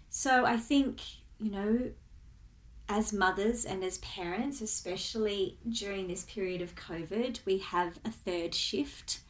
So 0.09 0.47
I 0.47 0.57
think, 0.57 1.01
you 1.39 1.51
know, 1.51 1.91
as 2.89 3.13
mothers 3.13 3.65
and 3.65 3.85
as 3.85 3.99
parents, 3.99 4.61
especially 4.61 5.59
during 5.69 6.07
this 6.07 6.25
period 6.25 6.63
of 6.63 6.75
COVID, 6.75 7.41
we 7.45 7.59
have 7.59 7.99
a 8.05 8.11
third 8.11 8.55
shift 8.55 9.21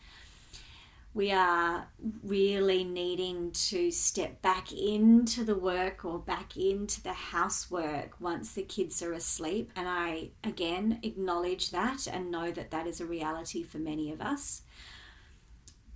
we 1.17 1.33
are 1.33 1.89
really 2.23 2.85
needing 2.85 3.51
to 3.51 3.91
step 3.91 4.43
back 4.43 4.71
into 4.71 5.45
the 5.45 5.55
work 5.55 6.05
or 6.05 6.19
back 6.19 6.59
into 6.59 7.03
the 7.03 7.15
housework 7.15 8.21
once 8.21 8.53
the 8.53 8.63
kids 8.63 9.03
are 9.03 9.15
asleep. 9.15 9.73
And 9.75 9.89
I, 9.89 10.33
again, 10.45 11.01
acknowledge 11.03 11.71
that 11.71 12.07
and 12.07 12.31
know 12.31 12.51
that 12.51 12.71
that 12.71 12.87
is 12.87 13.01
a 13.01 13.07
reality 13.07 13.63
for 13.63 13.79
many 13.79 14.13
of 14.13 14.21
us. 14.21 14.61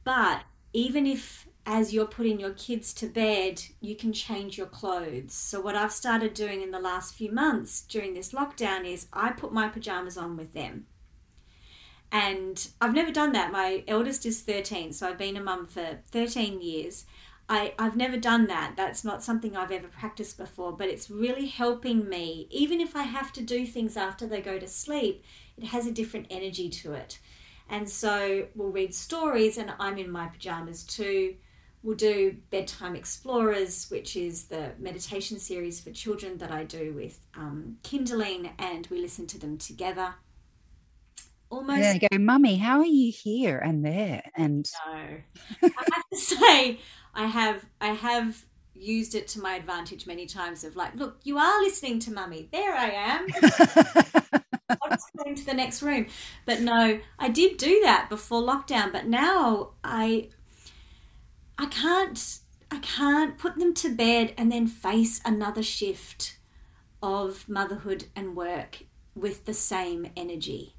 But 0.04 0.44
even 0.72 1.06
if 1.06 1.46
as 1.66 1.92
you're 1.92 2.06
putting 2.06 2.40
your 2.40 2.54
kids 2.54 2.94
to 2.94 3.06
bed, 3.06 3.62
you 3.82 3.96
can 3.96 4.14
change 4.14 4.56
your 4.56 4.68
clothes. 4.68 5.34
So, 5.34 5.60
what 5.60 5.76
I've 5.76 5.92
started 5.92 6.32
doing 6.32 6.62
in 6.62 6.70
the 6.70 6.80
last 6.80 7.14
few 7.14 7.30
months 7.30 7.82
during 7.82 8.14
this 8.14 8.32
lockdown 8.32 8.86
is 8.86 9.06
I 9.12 9.32
put 9.32 9.52
my 9.52 9.68
pajamas 9.68 10.16
on 10.16 10.38
with 10.38 10.54
them. 10.54 10.86
And 12.12 12.68
I've 12.80 12.94
never 12.94 13.12
done 13.12 13.32
that. 13.32 13.52
My 13.52 13.84
eldest 13.86 14.26
is 14.26 14.40
13, 14.42 14.92
so 14.92 15.08
I've 15.08 15.18
been 15.18 15.36
a 15.36 15.42
mum 15.42 15.66
for 15.66 15.98
13 16.10 16.60
years. 16.60 17.06
I, 17.48 17.74
I've 17.78 17.96
never 17.96 18.16
done 18.16 18.46
that. 18.48 18.74
That's 18.76 19.04
not 19.04 19.22
something 19.22 19.56
I've 19.56 19.72
ever 19.72 19.88
practiced 19.88 20.36
before, 20.36 20.72
but 20.72 20.88
it's 20.88 21.10
really 21.10 21.46
helping 21.46 22.08
me. 22.08 22.46
Even 22.50 22.80
if 22.80 22.96
I 22.96 23.02
have 23.02 23.32
to 23.34 23.42
do 23.42 23.66
things 23.66 23.96
after 23.96 24.26
they 24.26 24.40
go 24.40 24.58
to 24.58 24.68
sleep, 24.68 25.24
it 25.56 25.64
has 25.64 25.86
a 25.86 25.92
different 25.92 26.26
energy 26.30 26.68
to 26.68 26.94
it. 26.94 27.18
And 27.68 27.88
so 27.88 28.46
we'll 28.54 28.70
read 28.70 28.94
stories, 28.94 29.56
and 29.56 29.72
I'm 29.78 29.98
in 29.98 30.10
my 30.10 30.26
pajamas 30.26 30.82
too. 30.84 31.36
We'll 31.82 31.96
do 31.96 32.36
Bedtime 32.50 32.94
Explorers, 32.94 33.88
which 33.88 34.16
is 34.16 34.44
the 34.44 34.72
meditation 34.78 35.38
series 35.38 35.80
for 35.80 35.90
children 35.90 36.38
that 36.38 36.50
I 36.50 36.64
do 36.64 36.92
with 36.92 37.20
um, 37.36 37.78
Kinderling, 37.82 38.50
and 38.58 38.86
we 38.88 39.00
listen 39.00 39.26
to 39.28 39.38
them 39.38 39.58
together 39.58 40.14
almost 41.50 41.80
yeah, 41.80 41.98
go, 41.98 42.18
mummy, 42.18 42.56
how 42.56 42.78
are 42.78 42.86
you 42.86 43.12
here 43.12 43.58
and 43.58 43.84
there? 43.84 44.22
And 44.36 44.68
no, 44.86 44.92
I 45.62 45.84
have 45.92 46.08
to 46.10 46.16
say, 46.16 46.80
I 47.14 47.26
have, 47.26 47.64
I 47.80 47.88
have 47.88 48.44
used 48.74 49.14
it 49.14 49.28
to 49.28 49.40
my 49.40 49.54
advantage 49.54 50.06
many 50.06 50.26
times. 50.26 50.64
Of 50.64 50.76
like, 50.76 50.94
look, 50.94 51.18
you 51.24 51.38
are 51.38 51.60
listening 51.60 51.98
to 52.00 52.12
mummy. 52.12 52.48
There 52.52 52.74
I 52.74 52.90
am. 52.90 53.26
I'll 54.70 54.90
just 54.90 55.10
go 55.16 55.24
into 55.26 55.44
the 55.44 55.54
next 55.54 55.82
room. 55.82 56.06
But 56.46 56.60
no, 56.60 57.00
I 57.18 57.28
did 57.28 57.56
do 57.56 57.80
that 57.82 58.08
before 58.08 58.40
lockdown. 58.40 58.92
But 58.92 59.06
now 59.06 59.70
I, 59.82 60.28
I 61.58 61.66
can't, 61.66 62.38
I 62.70 62.78
can't 62.78 63.36
put 63.36 63.56
them 63.58 63.74
to 63.74 63.94
bed 63.94 64.34
and 64.38 64.50
then 64.50 64.66
face 64.68 65.20
another 65.24 65.62
shift 65.62 66.38
of 67.02 67.48
motherhood 67.48 68.04
and 68.14 68.36
work 68.36 68.84
with 69.14 69.44
the 69.46 69.54
same 69.54 70.10
energy. 70.16 70.76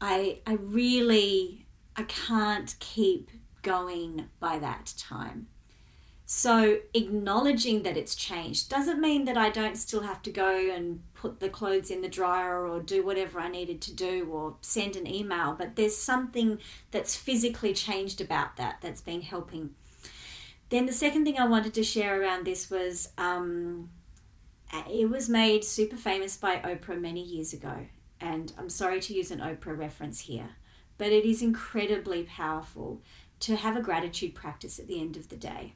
I 0.00 0.40
I 0.46 0.54
really 0.54 1.66
I 1.96 2.02
can't 2.04 2.74
keep 2.78 3.30
going 3.62 4.28
by 4.40 4.58
that 4.58 4.94
time. 4.96 5.48
So 6.30 6.80
acknowledging 6.92 7.84
that 7.84 7.96
it's 7.96 8.14
changed 8.14 8.68
doesn't 8.68 9.00
mean 9.00 9.24
that 9.24 9.38
I 9.38 9.48
don't 9.48 9.78
still 9.78 10.02
have 10.02 10.20
to 10.24 10.30
go 10.30 10.58
and 10.58 11.02
put 11.14 11.40
the 11.40 11.48
clothes 11.48 11.90
in 11.90 12.02
the 12.02 12.08
dryer 12.08 12.66
or 12.66 12.80
do 12.80 13.02
whatever 13.02 13.40
I 13.40 13.48
needed 13.48 13.80
to 13.80 13.94
do 13.94 14.28
or 14.30 14.56
send 14.60 14.94
an 14.94 15.06
email, 15.06 15.54
but 15.58 15.74
there's 15.76 15.96
something 15.96 16.58
that's 16.90 17.16
physically 17.16 17.72
changed 17.72 18.20
about 18.20 18.58
that 18.58 18.76
that's 18.82 19.00
been 19.00 19.22
helping. 19.22 19.70
Then 20.68 20.84
the 20.84 20.92
second 20.92 21.24
thing 21.24 21.38
I 21.38 21.46
wanted 21.46 21.72
to 21.72 21.82
share 21.82 22.20
around 22.20 22.44
this 22.44 22.70
was 22.70 23.08
um, 23.16 23.88
it 24.86 25.08
was 25.08 25.30
made 25.30 25.64
super 25.64 25.96
famous 25.96 26.36
by 26.36 26.56
Oprah 26.56 27.00
many 27.00 27.22
years 27.22 27.54
ago. 27.54 27.86
And 28.20 28.52
I'm 28.58 28.68
sorry 28.68 29.00
to 29.00 29.14
use 29.14 29.30
an 29.30 29.40
Oprah 29.40 29.78
reference 29.78 30.20
here, 30.20 30.50
but 30.96 31.12
it 31.12 31.24
is 31.24 31.42
incredibly 31.42 32.24
powerful 32.24 33.02
to 33.40 33.56
have 33.56 33.76
a 33.76 33.82
gratitude 33.82 34.34
practice 34.34 34.78
at 34.78 34.88
the 34.88 35.00
end 35.00 35.16
of 35.16 35.28
the 35.28 35.36
day. 35.36 35.74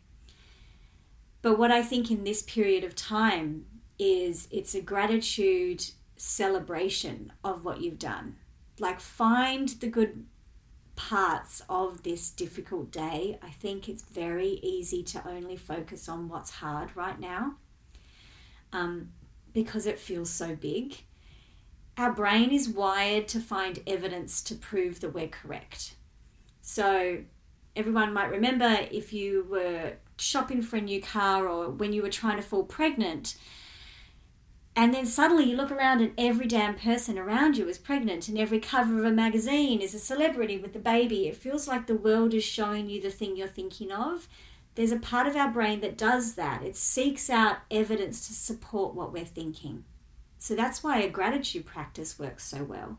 But 1.41 1.59
what 1.59 1.71
I 1.71 1.83
think 1.83 2.11
in 2.11 2.25
this 2.25 2.43
period 2.43 2.85
of 2.85 2.95
time 2.95 3.67
is 3.99 4.49
it's 4.51 4.75
a 4.75 4.81
gratitude 4.81 5.85
celebration 6.17 7.33
of 7.45 7.65
what 7.65 7.81
you've 7.81 7.99
done. 7.99 8.37
Like, 8.79 9.01
find 9.01 9.69
the 9.69 9.89
good 9.89 10.25
parts 10.97 11.63
of 11.69 12.03
this 12.03 12.31
difficult 12.31 12.91
day. 12.91 13.39
I 13.43 13.51
think 13.51 13.89
it's 13.89 14.03
very 14.03 14.61
easy 14.63 15.03
to 15.05 15.29
only 15.29 15.57
focus 15.57 16.09
on 16.09 16.29
what's 16.29 16.51
hard 16.51 16.95
right 16.97 17.19
now 17.19 17.57
um, 18.73 19.11
because 19.53 19.87
it 19.87 19.99
feels 19.99 20.31
so 20.31 20.55
big. 20.55 21.05
Our 21.97 22.13
brain 22.13 22.51
is 22.51 22.69
wired 22.69 23.29
to 23.29 23.41
find 23.41 23.83
evidence 23.87 24.43
to 24.45 24.55
prove 24.55 25.01
that 25.01 25.13
we're 25.13 25.29
correct. 25.29 25.95
So, 26.61 27.25
everyone 27.77 28.15
might 28.15 28.31
remember 28.31 28.87
if 28.91 29.13
you 29.13 29.47
were 29.49 29.95
shopping 30.17 30.63
for 30.63 30.77
a 30.77 30.81
new 30.81 31.03
car 31.03 31.49
or 31.49 31.71
when 31.71 31.93
you 31.93 32.03
were 32.03 32.11
trying 32.11 32.37
to 32.37 32.43
fall 32.43 32.65
pregnant, 32.65 33.37
and 34.75 34.95
then 34.95 35.05
suddenly 35.05 35.45
you 35.45 35.57
look 35.57 35.71
around 35.71 36.01
and 36.01 36.15
every 36.17 36.47
damn 36.47 36.75
person 36.75 37.19
around 37.19 37.59
you 37.59 37.69
is 37.69 37.77
pregnant, 37.77 38.29
and 38.29 38.39
every 38.39 38.59
cover 38.59 38.99
of 38.99 39.05
a 39.05 39.11
magazine 39.11 39.83
is 39.83 39.95
a 39.95 39.99
celebrity 39.99 40.57
with 40.57 40.75
a 40.75 40.79
baby. 40.79 41.29
It 41.29 41.37
feels 41.37 41.69
like 41.69 41.87
the 41.87 41.95
world 41.95 42.33
is 42.33 42.45
showing 42.45 42.89
you 42.89 43.03
the 43.03 43.11
thing 43.11 43.37
you're 43.37 43.49
thinking 43.49 43.93
of 43.93 44.29
there's 44.75 44.93
a 44.93 44.99
part 44.99 45.27
of 45.27 45.37
our 45.37 45.51
brain 45.51 45.81
that 45.81 45.99
does 45.99 46.35
that. 46.35 46.63
It 46.63 46.77
seeks 46.77 47.29
out 47.29 47.59
evidence 47.71 48.27
to 48.27 48.33
support 48.33 48.95
what 48.95 49.13
we're 49.13 49.25
thinking. 49.25 49.85
So 50.43 50.57
that's 50.57 50.83
why 50.83 50.99
a 50.99 51.09
gratitude 51.09 51.67
practice 51.67 52.19
works 52.19 52.43
so 52.43 52.65
well. 52.65 52.99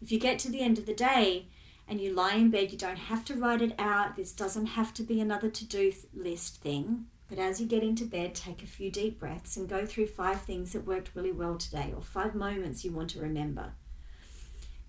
If 0.00 0.10
you 0.10 0.18
get 0.18 0.40
to 0.40 0.50
the 0.50 0.62
end 0.62 0.78
of 0.78 0.86
the 0.86 0.92
day 0.92 1.46
and 1.86 2.00
you 2.00 2.12
lie 2.12 2.34
in 2.34 2.50
bed, 2.50 2.72
you 2.72 2.76
don't 2.76 2.98
have 2.98 3.24
to 3.26 3.36
write 3.36 3.62
it 3.62 3.76
out. 3.78 4.16
This 4.16 4.32
doesn't 4.32 4.66
have 4.66 4.92
to 4.94 5.04
be 5.04 5.20
another 5.20 5.48
to 5.48 5.64
do 5.64 5.92
list 6.12 6.60
thing. 6.60 7.06
But 7.28 7.38
as 7.38 7.60
you 7.60 7.68
get 7.68 7.84
into 7.84 8.04
bed, 8.04 8.34
take 8.34 8.64
a 8.64 8.66
few 8.66 8.90
deep 8.90 9.20
breaths 9.20 9.56
and 9.56 9.68
go 9.68 9.86
through 9.86 10.08
five 10.08 10.40
things 10.40 10.72
that 10.72 10.84
worked 10.84 11.14
really 11.14 11.30
well 11.30 11.56
today 11.56 11.92
or 11.94 12.02
five 12.02 12.34
moments 12.34 12.84
you 12.84 12.90
want 12.90 13.10
to 13.10 13.20
remember. 13.20 13.74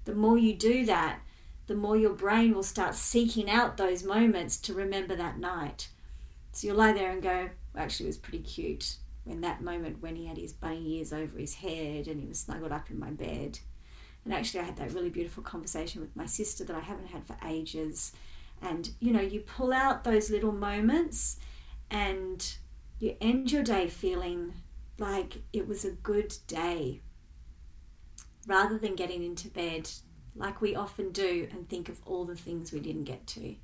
The 0.06 0.16
more 0.16 0.40
you 0.40 0.56
do 0.56 0.88
that, 0.88 1.20
the 1.68 1.76
more 1.76 1.96
your 1.96 2.14
brain 2.14 2.56
will 2.56 2.64
start 2.64 2.96
seeking 2.96 3.52
out 3.52 3.78
those 3.78 4.04
moments 4.04 4.58
to 4.62 4.74
remember 4.74 5.16
that 5.16 5.38
night. 5.38 5.90
So 6.54 6.66
you'll 6.66 6.78
lie 6.78 6.94
there 6.94 7.12
and 7.12 7.22
go, 7.22 7.52
actually, 7.78 8.08
it 8.08 8.10
was 8.10 8.18
pretty 8.18 8.40
cute 8.44 8.96
when 9.24 9.42
that 9.42 9.62
moment 9.62 10.02
when 10.02 10.16
he 10.16 10.26
had 10.26 10.38
his 10.38 10.54
bunny 10.54 10.98
ears 10.98 11.14
over 11.14 11.38
his 11.38 11.56
head 11.56 12.08
and 12.08 12.20
he 12.20 12.28
was 12.28 12.40
snuggled 12.40 12.72
up 12.72 12.90
in 12.90 13.00
my 13.00 13.12
bed. 13.12 13.60
And 14.26 14.34
actually, 14.34 14.62
I 14.62 14.64
had 14.64 14.78
that 14.78 14.94
really 14.94 15.10
beautiful 15.10 15.44
conversation 15.44 16.02
with 16.02 16.16
my 16.16 16.26
sister 16.26 16.64
that 16.64 16.76
I 16.76 16.82
haven't 16.82 17.08
had 17.08 17.26
for 17.26 17.38
ages. 17.46 18.14
And 18.62 18.90
you 19.00 19.12
know, 19.12 19.22
you 19.22 19.42
pull 19.42 19.74
out 19.74 20.04
those 20.04 20.30
little 20.30 20.52
moments 20.52 21.38
and 21.90 22.56
you 23.00 23.16
end 23.20 23.52
your 23.52 23.64
day 23.64 23.88
feeling 23.88 24.54
like 24.98 25.42
it 25.52 25.68
was 25.68 25.84
a 25.84 25.92
good 25.92 26.36
day 26.48 27.02
rather 28.48 28.78
than 28.78 28.96
getting 28.96 29.24
into 29.24 29.48
bed 29.50 29.90
like 30.36 30.62
we 30.62 30.76
often 30.76 31.12
do 31.12 31.48
and 31.52 31.68
think 31.68 31.90
of 31.90 32.02
all 32.06 32.26
the 32.26 32.36
things 32.36 32.72
we 32.72 32.80
didn't 32.80 33.04
get 33.04 33.26
to 33.28 33.56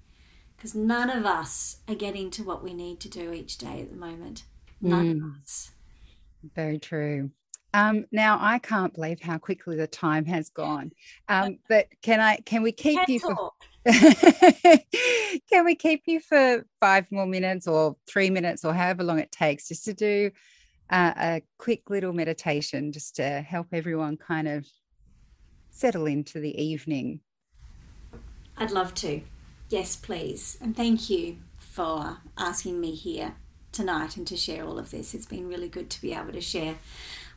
because 0.55 0.75
none 0.75 1.09
of 1.09 1.25
us 1.25 1.77
are 1.87 1.95
getting 1.95 2.29
to 2.29 2.43
what 2.43 2.61
we 2.61 2.73
need 2.73 2.99
to 2.99 3.09
do 3.09 3.31
each 3.31 3.57
day 3.57 3.79
at 3.81 3.89
the 3.89 3.95
moment. 3.95 4.43
None 4.81 5.19
mm. 5.19 5.23
of 5.23 5.41
us. 5.41 5.71
Very 6.55 6.79
true. 6.79 7.31
Um, 7.73 8.05
now 8.11 8.39
I 8.41 8.59
can't 8.59 8.93
believe 8.93 9.21
how 9.21 9.37
quickly 9.37 9.75
the 9.75 9.87
time 9.87 10.25
has 10.25 10.49
gone. 10.49 10.91
Um, 11.27 11.59
but 11.67 11.87
can 12.01 12.19
I? 12.19 12.37
Can 12.37 12.63
we 12.63 12.71
keep 12.71 12.99
you 13.07 13.19
for? 13.19 13.51
can 15.49 15.65
we 15.65 15.75
keep 15.75 16.03
you 16.07 16.19
for 16.19 16.65
five 16.79 17.05
more 17.11 17.27
minutes 17.27 17.67
or 17.67 17.95
three 18.07 18.29
minutes 18.29 18.65
or 18.65 18.73
however 18.73 19.03
long 19.03 19.19
it 19.19 19.31
takes, 19.31 19.67
just 19.67 19.85
to 19.85 19.93
do 19.93 20.31
uh, 20.89 21.13
a 21.15 21.41
quick 21.57 21.89
little 21.89 22.13
meditation, 22.13 22.91
just 22.91 23.17
to 23.17 23.41
help 23.41 23.67
everyone 23.71 24.17
kind 24.17 24.47
of 24.47 24.65
settle 25.69 26.07
into 26.07 26.39
the 26.39 26.59
evening? 26.61 27.19
I'd 28.57 28.71
love 28.71 28.93
to. 28.95 29.21
Yes, 29.69 29.95
please. 29.95 30.57
And 30.59 30.75
thank 30.75 31.09
you 31.09 31.37
for 31.57 32.17
asking 32.37 32.81
me 32.81 32.95
here 32.95 33.35
tonight 33.79 34.17
and 34.17 34.27
to 34.27 34.35
share 34.35 34.65
all 34.65 34.77
of 34.77 34.91
this. 34.91 35.13
It's 35.13 35.25
been 35.25 35.47
really 35.47 35.69
good 35.69 35.89
to 35.91 36.01
be 36.01 36.13
able 36.13 36.33
to 36.33 36.41
share 36.41 36.75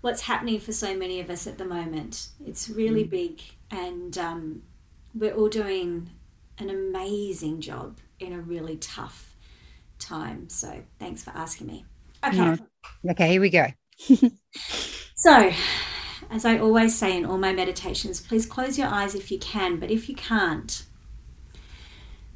what's 0.00 0.22
happening 0.22 0.59
for 0.59 0.72
so 0.72 0.96
many 0.96 1.20
of 1.20 1.31
us 1.31 1.46
at 1.46 1.57
the 1.57 1.64
moment. 1.64 2.31
It's 2.44 2.68
really 2.68 3.05
mm. 3.05 3.11
big, 3.11 3.40
and 3.70 4.18
um, 4.18 4.62
we're 5.14 5.35
all 5.35 5.48
doing 5.48 6.11
an 6.59 6.68
amazing 6.68 7.61
job 7.61 7.98
in 8.18 8.33
a 8.33 8.40
really 8.40 8.76
tough 8.76 9.37
time. 10.00 10.48
So, 10.48 10.83
thanks 10.98 11.22
for 11.22 11.31
asking 11.31 11.68
me. 11.68 11.85
Okay. 12.26 12.37
Mm. 12.37 12.66
Okay, 13.11 13.28
here 13.28 13.40
we 13.40 13.50
go. 13.50 13.66
so, 15.14 15.52
as 16.28 16.44
I 16.44 16.59
always 16.59 16.98
say 16.98 17.16
in 17.16 17.24
all 17.24 17.38
my 17.38 17.52
meditations, 17.52 18.20
please 18.20 18.46
close 18.46 18.76
your 18.76 18.88
eyes 18.88 19.14
if 19.14 19.31
you 19.31 19.38
can, 19.38 19.78
but 19.78 19.92
if 19.92 20.09
you 20.09 20.16
can't, 20.16 20.87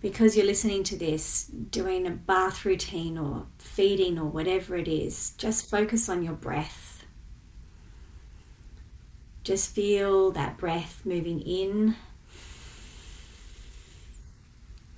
because 0.01 0.37
you're 0.37 0.47
listening 0.47 0.83
to 0.85 0.97
this, 0.97 1.45
doing 1.47 2.07
a 2.07 2.11
bath 2.11 2.65
routine 2.65 3.17
or 3.17 3.47
feeding 3.59 4.19
or 4.19 4.27
whatever 4.27 4.77
it 4.77 4.89
is, 4.89 5.31
just 5.39 5.71
focus 5.71 6.09
on 6.09 6.23
your 6.23 6.35
breath. 6.35 7.05
Just 9.43 9.75
feel 9.75 10.31
that 10.33 10.59
breath 10.59 11.03
moving 11.05 11.41
in 11.41 11.97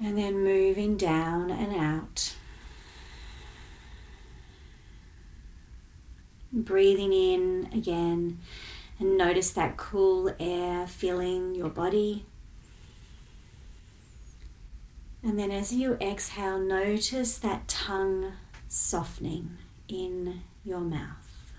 and 0.00 0.16
then 0.16 0.42
moving 0.42 0.96
down 0.96 1.50
and 1.50 1.74
out. 1.74 2.34
Breathing 6.52 7.12
in 7.12 7.68
again 7.72 8.40
and 8.98 9.16
notice 9.16 9.50
that 9.50 9.76
cool 9.76 10.34
air 10.40 10.86
filling 10.86 11.54
your 11.54 11.68
body. 11.68 12.24
And 15.28 15.38
then 15.38 15.50
as 15.50 15.74
you 15.74 15.98
exhale, 16.00 16.58
notice 16.58 17.36
that 17.36 17.68
tongue 17.68 18.32
softening 18.66 19.58
in 19.86 20.40
your 20.64 20.80
mouth. 20.80 21.52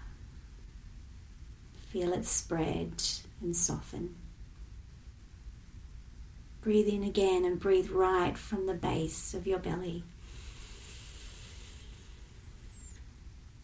Feel 1.89 2.11
it 2.13 2.25
spread 2.25 3.03
and 3.39 3.55
soften. 3.55 4.15
Breathe 6.61 6.87
in 6.87 7.03
again 7.03 7.45
and 7.45 7.59
breathe 7.59 7.91
right 7.91 8.35
from 8.35 8.65
the 8.65 8.73
base 8.73 9.35
of 9.35 9.45
your 9.45 9.59
belly. 9.59 10.03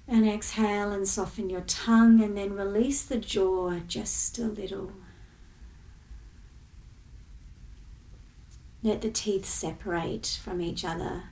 And 0.07 0.27
exhale 0.27 0.91
and 0.91 1.07
soften 1.07 1.49
your 1.49 1.61
tongue, 1.61 2.21
and 2.21 2.37
then 2.37 2.53
release 2.53 3.01
the 3.01 3.17
jaw 3.17 3.79
just 3.87 4.37
a 4.37 4.43
little. 4.43 4.91
Let 8.83 9.01
the 9.01 9.09
teeth 9.09 9.45
separate 9.45 10.39
from 10.43 10.61
each 10.61 10.85
other. 10.85 11.23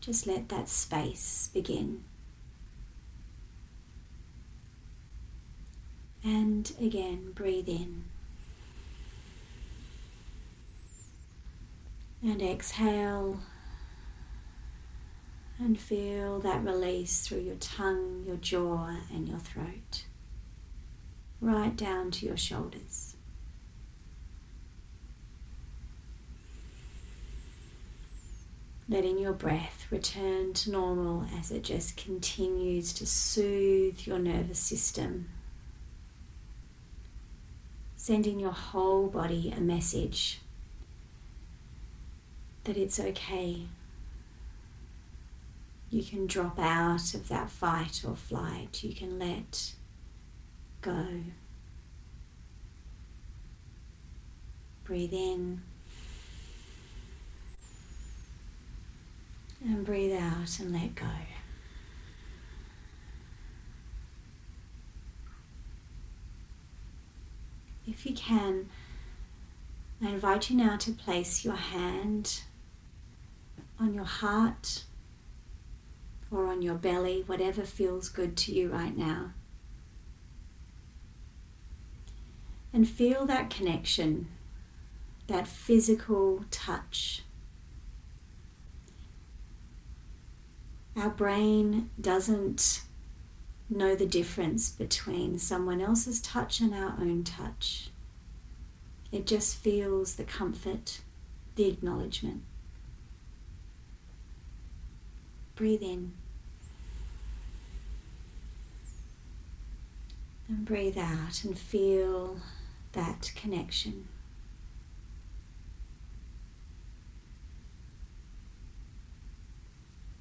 Just 0.00 0.26
let 0.26 0.48
that 0.48 0.68
space 0.68 1.50
begin. 1.52 2.04
And 6.22 6.70
again, 6.80 7.32
breathe 7.34 7.68
in. 7.68 8.04
And 12.22 12.40
exhale. 12.42 13.40
And 15.58 15.78
feel 15.78 16.38
that 16.40 16.64
release 16.64 17.20
through 17.20 17.40
your 17.40 17.56
tongue, 17.56 18.24
your 18.26 18.36
jaw, 18.36 18.96
and 19.12 19.28
your 19.28 19.38
throat, 19.38 20.04
right 21.40 21.76
down 21.76 22.10
to 22.12 22.26
your 22.26 22.38
shoulders. 22.38 23.16
Letting 28.90 29.18
your 29.18 29.32
breath 29.32 29.86
return 29.90 30.52
to 30.52 30.70
normal 30.70 31.24
as 31.38 31.50
it 31.50 31.62
just 31.62 31.96
continues 31.96 32.92
to 32.92 33.06
soothe 33.06 34.06
your 34.06 34.18
nervous 34.18 34.58
system 34.58 35.30
sending 38.00 38.40
your 38.40 38.50
whole 38.50 39.08
body 39.08 39.52
a 39.54 39.60
message 39.60 40.40
that 42.64 42.76
it's 42.78 42.98
okay. 42.98 43.66
You 45.90 46.02
can 46.02 46.26
drop 46.26 46.58
out 46.58 47.14
of 47.14 47.28
that 47.28 47.50
fight 47.50 48.02
or 48.06 48.16
flight. 48.16 48.82
You 48.82 48.94
can 48.94 49.18
let 49.18 49.74
go. 50.80 51.06
Breathe 54.84 55.12
in. 55.12 55.60
And 59.62 59.84
breathe 59.84 60.16
out 60.18 60.58
and 60.58 60.72
let 60.72 60.94
go. 60.94 61.06
If 67.86 68.06
you 68.06 68.14
can, 68.14 68.68
I 70.02 70.08
invite 70.08 70.48
you 70.48 70.56
now 70.56 70.76
to 70.78 70.92
place 70.92 71.44
your 71.44 71.56
hand 71.56 72.42
on 73.78 73.92
your 73.92 74.04
heart 74.04 74.84
or 76.30 76.46
on 76.46 76.62
your 76.62 76.76
belly, 76.76 77.24
whatever 77.26 77.62
feels 77.62 78.08
good 78.08 78.36
to 78.38 78.52
you 78.52 78.70
right 78.70 78.96
now. 78.96 79.32
And 82.72 82.88
feel 82.88 83.26
that 83.26 83.50
connection, 83.50 84.28
that 85.26 85.48
physical 85.48 86.44
touch. 86.50 87.22
Our 90.96 91.10
brain 91.10 91.90
doesn't 92.00 92.82
know 93.68 93.94
the 93.94 94.06
difference 94.06 94.70
between 94.70 95.38
someone 95.38 95.80
else's 95.80 96.20
touch 96.20 96.60
and 96.60 96.74
our 96.74 96.96
own 97.00 97.22
touch. 97.22 97.90
It 99.12 99.26
just 99.26 99.56
feels 99.56 100.16
the 100.16 100.24
comfort, 100.24 101.00
the 101.54 101.68
acknowledgement. 101.68 102.42
Breathe 105.54 105.82
in. 105.82 106.12
And 110.48 110.64
breathe 110.64 110.98
out 110.98 111.44
and 111.44 111.56
feel 111.56 112.38
that 112.92 113.32
connection. 113.36 114.08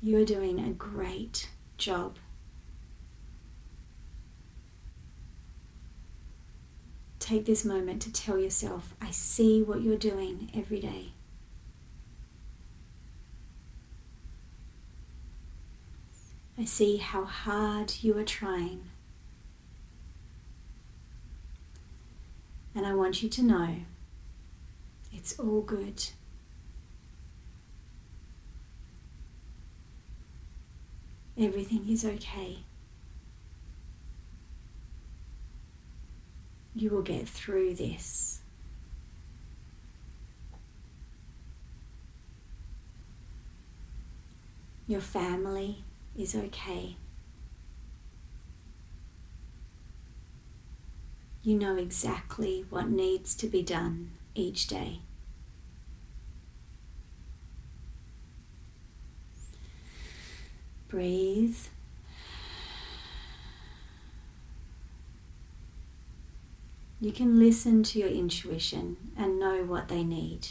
You 0.01 0.17
are 0.21 0.25
doing 0.25 0.59
a 0.59 0.69
great 0.69 1.49
job. 1.77 2.17
Take 7.19 7.45
this 7.45 7.65
moment 7.65 8.01
to 8.03 8.11
tell 8.11 8.39
yourself, 8.39 8.95
I 9.01 9.11
see 9.11 9.61
what 9.61 9.81
you're 9.81 9.97
doing 9.97 10.51
every 10.55 10.79
day. 10.79 11.11
I 16.57 16.65
see 16.65 16.97
how 16.97 17.25
hard 17.25 17.93
you 18.01 18.17
are 18.17 18.23
trying. 18.23 18.89
And 22.73 22.85
I 22.85 22.93
want 22.93 23.21
you 23.21 23.29
to 23.29 23.43
know 23.43 23.75
it's 25.13 25.37
all 25.39 25.61
good. 25.61 26.03
Everything 31.41 31.87
is 31.87 32.03
okay. 32.03 32.57
You 36.75 36.89
will 36.89 37.01
get 37.01 37.29
through 37.29 37.75
this. 37.75 38.41
Your 44.85 44.99
family 44.99 45.85
is 46.17 46.35
okay. 46.35 46.97
You 51.41 51.55
know 51.55 51.77
exactly 51.77 52.65
what 52.69 52.89
needs 52.89 53.33
to 53.35 53.47
be 53.47 53.63
done 53.63 54.11
each 54.35 54.67
day. 54.67 54.99
Breathe. 60.89 61.55
You 66.99 67.11
can 67.11 67.39
listen 67.39 67.83
to 67.83 67.99
your 67.99 68.09
intuition 68.09 68.97
and 69.15 69.39
know 69.39 69.63
what 69.63 69.87
they 69.87 70.03
need. 70.03 70.47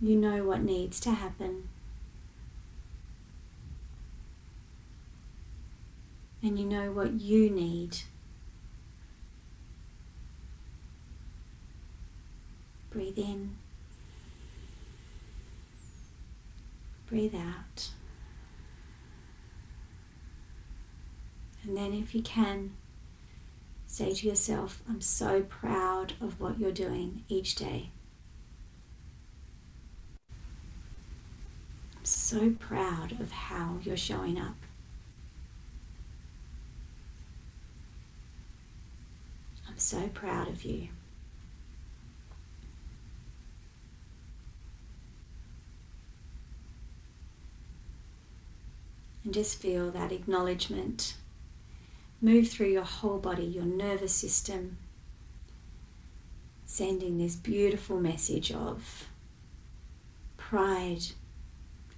You 0.00 0.16
know 0.16 0.44
what 0.44 0.60
needs 0.62 0.98
to 1.00 1.12
happen. 1.12 1.68
And 6.42 6.58
you 6.58 6.66
know 6.66 6.90
what 6.90 7.20
you 7.20 7.48
need. 7.48 7.98
Breathe 12.90 13.18
in. 13.18 13.56
Breathe 17.10 17.34
out. 17.34 17.88
And 21.64 21.76
then, 21.76 21.92
if 21.92 22.14
you 22.14 22.22
can, 22.22 22.74
say 23.84 24.14
to 24.14 24.28
yourself, 24.28 24.80
I'm 24.88 25.00
so 25.00 25.42
proud 25.42 26.12
of 26.20 26.40
what 26.40 26.60
you're 26.60 26.70
doing 26.70 27.24
each 27.28 27.56
day. 27.56 27.90
I'm 31.98 32.04
so 32.04 32.50
proud 32.60 33.20
of 33.20 33.32
how 33.32 33.80
you're 33.82 33.96
showing 33.96 34.38
up. 34.38 34.54
I'm 39.68 39.78
so 39.78 40.08
proud 40.14 40.46
of 40.46 40.64
you. 40.64 40.90
And 49.24 49.34
just 49.34 49.60
feel 49.60 49.90
that 49.90 50.12
acknowledgement 50.12 51.14
move 52.20 52.48
through 52.48 52.68
your 52.68 52.84
whole 52.84 53.18
body, 53.18 53.44
your 53.44 53.64
nervous 53.64 54.14
system, 54.14 54.78
sending 56.64 57.18
this 57.18 57.36
beautiful 57.36 58.00
message 58.00 58.52
of 58.52 59.08
pride 60.36 61.02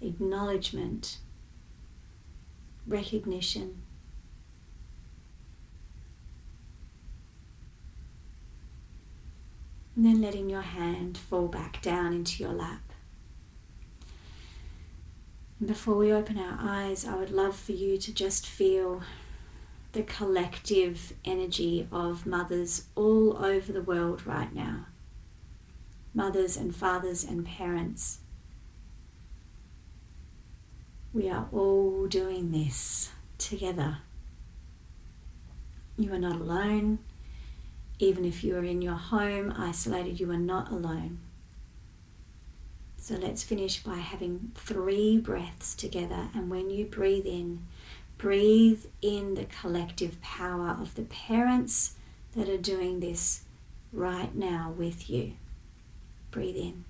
acknowledgement, 0.02 1.18
recognition. 2.86 3.82
And 9.94 10.06
then 10.06 10.20
letting 10.22 10.48
your 10.48 10.62
hand 10.62 11.18
fall 11.18 11.48
back 11.48 11.82
down 11.82 12.14
into 12.14 12.42
your 12.42 12.52
lap. 12.52 12.91
Before 15.64 15.96
we 15.96 16.12
open 16.12 16.38
our 16.38 16.58
eyes, 16.60 17.06
I 17.06 17.14
would 17.16 17.30
love 17.30 17.54
for 17.54 17.72
you 17.72 17.96
to 17.98 18.12
just 18.12 18.46
feel 18.46 19.02
the 19.92 20.02
collective 20.02 21.12
energy 21.24 21.86
of 21.92 22.26
mothers 22.26 22.86
all 22.96 23.36
over 23.44 23.72
the 23.72 23.82
world 23.82 24.26
right 24.26 24.52
now. 24.52 24.86
Mothers 26.14 26.56
and 26.56 26.74
fathers 26.74 27.24
and 27.24 27.46
parents 27.46 28.18
we 31.12 31.28
are 31.28 31.46
all 31.52 32.06
doing 32.06 32.52
this 32.52 33.10
together. 33.36 33.98
You 35.98 36.14
are 36.14 36.18
not 36.18 36.36
alone. 36.36 37.00
Even 37.98 38.24
if 38.24 38.42
you 38.42 38.56
are 38.56 38.64
in 38.64 38.80
your 38.80 38.94
home 38.94 39.52
isolated, 39.56 40.18
you 40.18 40.30
are 40.30 40.38
not 40.38 40.70
alone. 40.70 41.18
So 43.02 43.16
let's 43.16 43.42
finish 43.42 43.82
by 43.82 43.96
having 43.96 44.52
three 44.54 45.18
breaths 45.18 45.74
together. 45.74 46.28
And 46.36 46.48
when 46.48 46.70
you 46.70 46.84
breathe 46.84 47.26
in, 47.26 47.66
breathe 48.16 48.84
in 49.02 49.34
the 49.34 49.46
collective 49.46 50.22
power 50.22 50.68
of 50.80 50.94
the 50.94 51.02
parents 51.02 51.96
that 52.36 52.48
are 52.48 52.56
doing 52.56 53.00
this 53.00 53.42
right 53.92 54.32
now 54.36 54.72
with 54.78 55.10
you. 55.10 55.32
Breathe 56.30 56.54
in. 56.54 56.84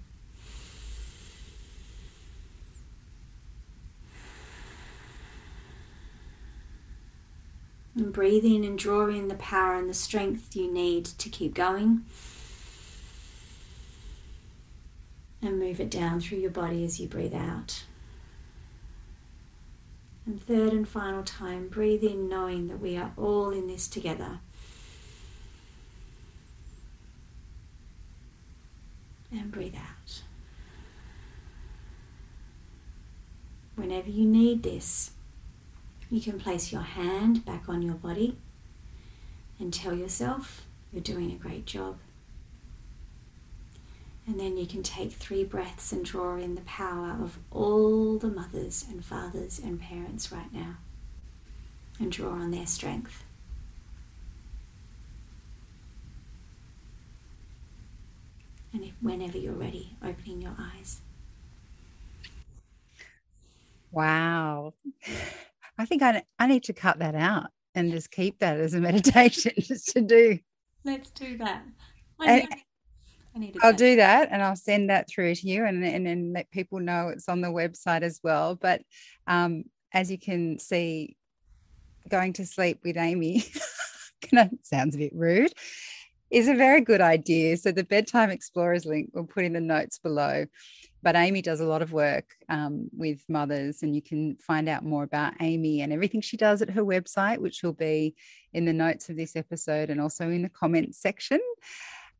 And 7.96 8.12
breathe 8.12 8.44
in 8.44 8.64
and 8.64 8.78
draw 8.78 9.06
in 9.06 9.28
the 9.28 9.34
power 9.36 9.76
and 9.76 9.88
the 9.88 9.94
strength 9.94 10.54
you 10.54 10.70
need 10.70 11.06
to 11.06 11.30
keep 11.30 11.54
going. 11.54 12.04
And 15.42 15.58
move 15.58 15.80
it 15.80 15.90
down 15.90 16.20
through 16.20 16.38
your 16.38 16.52
body 16.52 16.84
as 16.84 17.00
you 17.00 17.08
breathe 17.08 17.34
out. 17.34 17.82
And 20.24 20.40
third 20.40 20.72
and 20.72 20.88
final 20.88 21.24
time, 21.24 21.66
breathe 21.68 22.04
in, 22.04 22.28
knowing 22.28 22.68
that 22.68 22.80
we 22.80 22.96
are 22.96 23.12
all 23.16 23.50
in 23.50 23.66
this 23.66 23.88
together. 23.88 24.38
And 29.32 29.50
breathe 29.50 29.74
out. 29.74 30.22
Whenever 33.74 34.10
you 34.10 34.26
need 34.26 34.62
this, 34.62 35.10
you 36.08 36.20
can 36.20 36.38
place 36.38 36.70
your 36.70 36.82
hand 36.82 37.44
back 37.44 37.68
on 37.68 37.82
your 37.82 37.94
body 37.94 38.36
and 39.58 39.72
tell 39.72 39.94
yourself 39.94 40.62
you're 40.92 41.02
doing 41.02 41.32
a 41.32 41.36
great 41.36 41.66
job. 41.66 41.96
And 44.26 44.38
then 44.38 44.56
you 44.56 44.66
can 44.66 44.82
take 44.84 45.12
three 45.12 45.42
breaths 45.42 45.90
and 45.92 46.04
draw 46.04 46.36
in 46.36 46.54
the 46.54 46.60
power 46.62 47.16
of 47.20 47.38
all 47.50 48.18
the 48.18 48.28
mothers 48.28 48.84
and 48.88 49.04
fathers 49.04 49.58
and 49.58 49.80
parents 49.80 50.30
right 50.30 50.52
now 50.52 50.76
and 51.98 52.10
draw 52.12 52.30
on 52.30 52.52
their 52.52 52.66
strength. 52.66 53.24
And 58.72 58.84
if, 58.84 58.92
whenever 59.00 59.36
you're 59.38 59.52
ready, 59.52 59.96
opening 60.02 60.40
your 60.40 60.54
eyes. 60.58 61.00
Wow. 63.90 64.72
I 65.78 65.84
think 65.84 66.02
I, 66.02 66.22
I 66.38 66.46
need 66.46 66.64
to 66.64 66.72
cut 66.72 66.98
that 67.00 67.14
out 67.14 67.48
and 67.74 67.90
just 67.90 68.10
keep 68.10 68.38
that 68.38 68.58
as 68.58 68.74
a 68.74 68.80
meditation 68.80 69.52
just 69.58 69.88
to 69.88 70.00
do. 70.00 70.38
Let's 70.84 71.10
do 71.10 71.36
that. 71.38 71.62
I 72.20 72.26
And- 72.26 72.42
need, 72.42 72.48
I 72.52 72.54
need 72.54 72.64
I'll 73.34 73.72
that. 73.72 73.78
do 73.78 73.96
that 73.96 74.28
and 74.30 74.42
I'll 74.42 74.56
send 74.56 74.90
that 74.90 75.08
through 75.08 75.34
to 75.36 75.48
you 75.48 75.64
and, 75.64 75.84
and 75.84 76.06
then 76.06 76.32
let 76.34 76.50
people 76.50 76.80
know 76.80 77.08
it's 77.08 77.28
on 77.28 77.40
the 77.40 77.48
website 77.48 78.02
as 78.02 78.20
well. 78.22 78.54
But 78.54 78.82
um, 79.26 79.64
as 79.92 80.10
you 80.10 80.18
can 80.18 80.58
see, 80.58 81.16
going 82.08 82.32
to 82.34 82.46
sleep 82.46 82.80
with 82.84 82.96
Amy 82.96 83.44
sounds 84.62 84.94
a 84.94 84.98
bit 84.98 85.12
rude, 85.14 85.52
is 86.30 86.48
a 86.48 86.54
very 86.54 86.80
good 86.80 87.00
idea. 87.00 87.56
So 87.56 87.72
the 87.72 87.84
Bedtime 87.84 88.30
Explorers 88.30 88.86
link 88.86 89.10
we'll 89.12 89.24
put 89.24 89.44
in 89.44 89.52
the 89.52 89.60
notes 89.60 89.98
below. 89.98 90.46
But 91.02 91.16
Amy 91.16 91.42
does 91.42 91.58
a 91.58 91.66
lot 91.66 91.82
of 91.82 91.92
work 91.92 92.26
um, 92.48 92.88
with 92.92 93.24
mothers, 93.28 93.82
and 93.82 93.92
you 93.92 94.00
can 94.00 94.36
find 94.36 94.68
out 94.68 94.84
more 94.84 95.02
about 95.02 95.34
Amy 95.40 95.80
and 95.80 95.92
everything 95.92 96.20
she 96.20 96.36
does 96.36 96.62
at 96.62 96.70
her 96.70 96.84
website, 96.84 97.38
which 97.38 97.64
will 97.64 97.72
be 97.72 98.14
in 98.52 98.66
the 98.66 98.72
notes 98.72 99.08
of 99.08 99.16
this 99.16 99.34
episode 99.34 99.90
and 99.90 100.00
also 100.00 100.30
in 100.30 100.42
the 100.42 100.48
comments 100.48 101.02
section. 101.02 101.40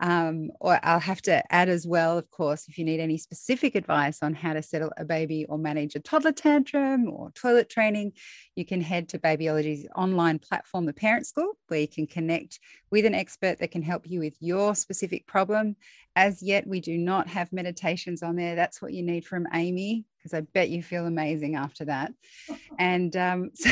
Um, 0.03 0.51
or 0.61 0.81
I'll 0.83 0.99
have 0.99 1.23
to 1.23 1.45
add 1.55 1.69
as 1.69 1.87
well, 1.87 2.19
of 2.19 2.29
course, 2.33 2.67
if 2.69 2.77
you 2.77 2.85
need 2.85 2.99
any 2.99 3.17
specific 3.17 3.77
advice 3.77 4.19
on 4.21 4.35
how 4.35 4.53
to 4.53 4.61
settle 4.61 4.93
a 4.97 5.05
baby 5.05 5.47
or 5.49 5.59
manage 5.59 5.95
a 5.95 6.01
toddler 6.01 6.33
tantrum 6.33 7.09
or 7.09 7.31
toilet 7.31 7.71
training, 7.71 8.15
you 8.57 8.65
can 8.65 8.81
head 8.81 9.09
to 9.11 9.21
Babyology's 9.21 9.87
online 9.95 10.41
platform, 10.41 10.87
The 10.87 10.93
Parent 10.93 11.29
School, 11.29 11.53
where 11.69 11.79
you 11.79 11.87
can 11.87 12.09
connect 12.09 12.59
with 12.91 13.07
an 13.07 13.15
expert 13.15 13.61
that 13.61 13.71
can 13.71 13.83
help 13.83 14.03
you 14.11 14.19
with 14.19 14.35
your 14.41 14.75
specific 14.75 15.29
problem. 15.29 15.77
As 16.17 16.43
yet, 16.43 16.67
we 16.67 16.81
do 16.81 16.99
not 16.99 17.29
have 17.29 17.53
meditations 17.53 18.25
on 18.25 18.35
there. 18.35 18.57
That's 18.57 18.83
what 18.83 18.93
you 18.93 19.05
need 19.05 19.25
from 19.25 19.47
Amy, 19.55 20.05
because 20.19 20.35
I 20.35 20.41
bet 20.41 20.69
you 20.69 20.83
feel 20.83 21.07
amazing 21.07 21.55
after 21.55 21.85
that. 21.85 22.13
And 22.79 23.15
um, 23.17 23.51
so 23.55 23.71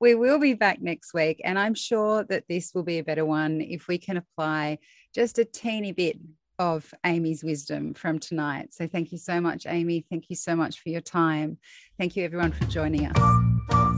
we 0.00 0.16
will 0.16 0.40
be 0.40 0.54
back 0.54 0.80
next 0.80 1.14
week. 1.14 1.40
And 1.44 1.58
I'm 1.58 1.74
sure 1.74 2.24
that 2.24 2.48
this 2.48 2.72
will 2.74 2.82
be 2.82 2.98
a 2.98 3.04
better 3.04 3.24
one 3.24 3.60
if 3.60 3.86
we 3.86 3.98
can 3.98 4.16
apply 4.16 4.78
just 5.12 5.38
a 5.38 5.44
teeny 5.44 5.92
bit 5.92 6.16
of 6.58 6.92
Amy's 7.04 7.42
wisdom 7.42 7.94
from 7.94 8.18
tonight. 8.18 8.72
So 8.72 8.86
thank 8.86 9.12
you 9.12 9.18
so 9.18 9.40
much, 9.40 9.66
Amy. 9.66 10.04
Thank 10.08 10.30
you 10.30 10.36
so 10.36 10.54
much 10.54 10.80
for 10.80 10.90
your 10.90 11.00
time. 11.00 11.58
Thank 11.98 12.14
you, 12.16 12.24
everyone, 12.24 12.52
for 12.52 12.64
joining 12.66 13.06
us. 13.06 13.16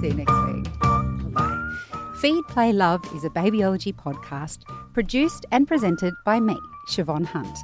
See 0.00 0.08
you 0.08 0.14
next 0.14 0.32
week. 0.46 0.66
Bye. 1.32 1.60
Feed, 2.20 2.42
Play, 2.48 2.72
Love 2.72 3.04
is 3.14 3.24
a 3.24 3.30
babyology 3.30 3.94
podcast 3.94 4.60
produced 4.94 5.44
and 5.52 5.68
presented 5.68 6.14
by 6.24 6.40
me, 6.40 6.56
Siobhan 6.88 7.26
Hunt. 7.26 7.58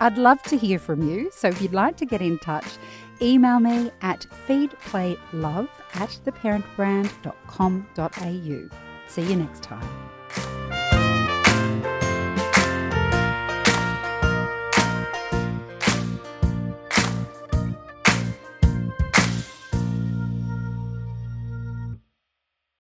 I'd 0.00 0.16
love 0.16 0.42
to 0.44 0.56
hear 0.56 0.78
from 0.78 1.06
you, 1.08 1.30
so 1.34 1.48
if 1.48 1.60
you'd 1.60 1.74
like 1.74 1.98
to 1.98 2.06
get 2.06 2.22
in 2.22 2.38
touch, 2.38 2.78
email 3.20 3.60
me 3.60 3.90
at 4.02 4.26
feedplaylove 4.46 5.68
at 5.94 6.18
theparentbrand.com.au. 6.24 8.68
See 9.08 9.22
you 9.22 9.36
next 9.36 9.62
time. 9.62 10.15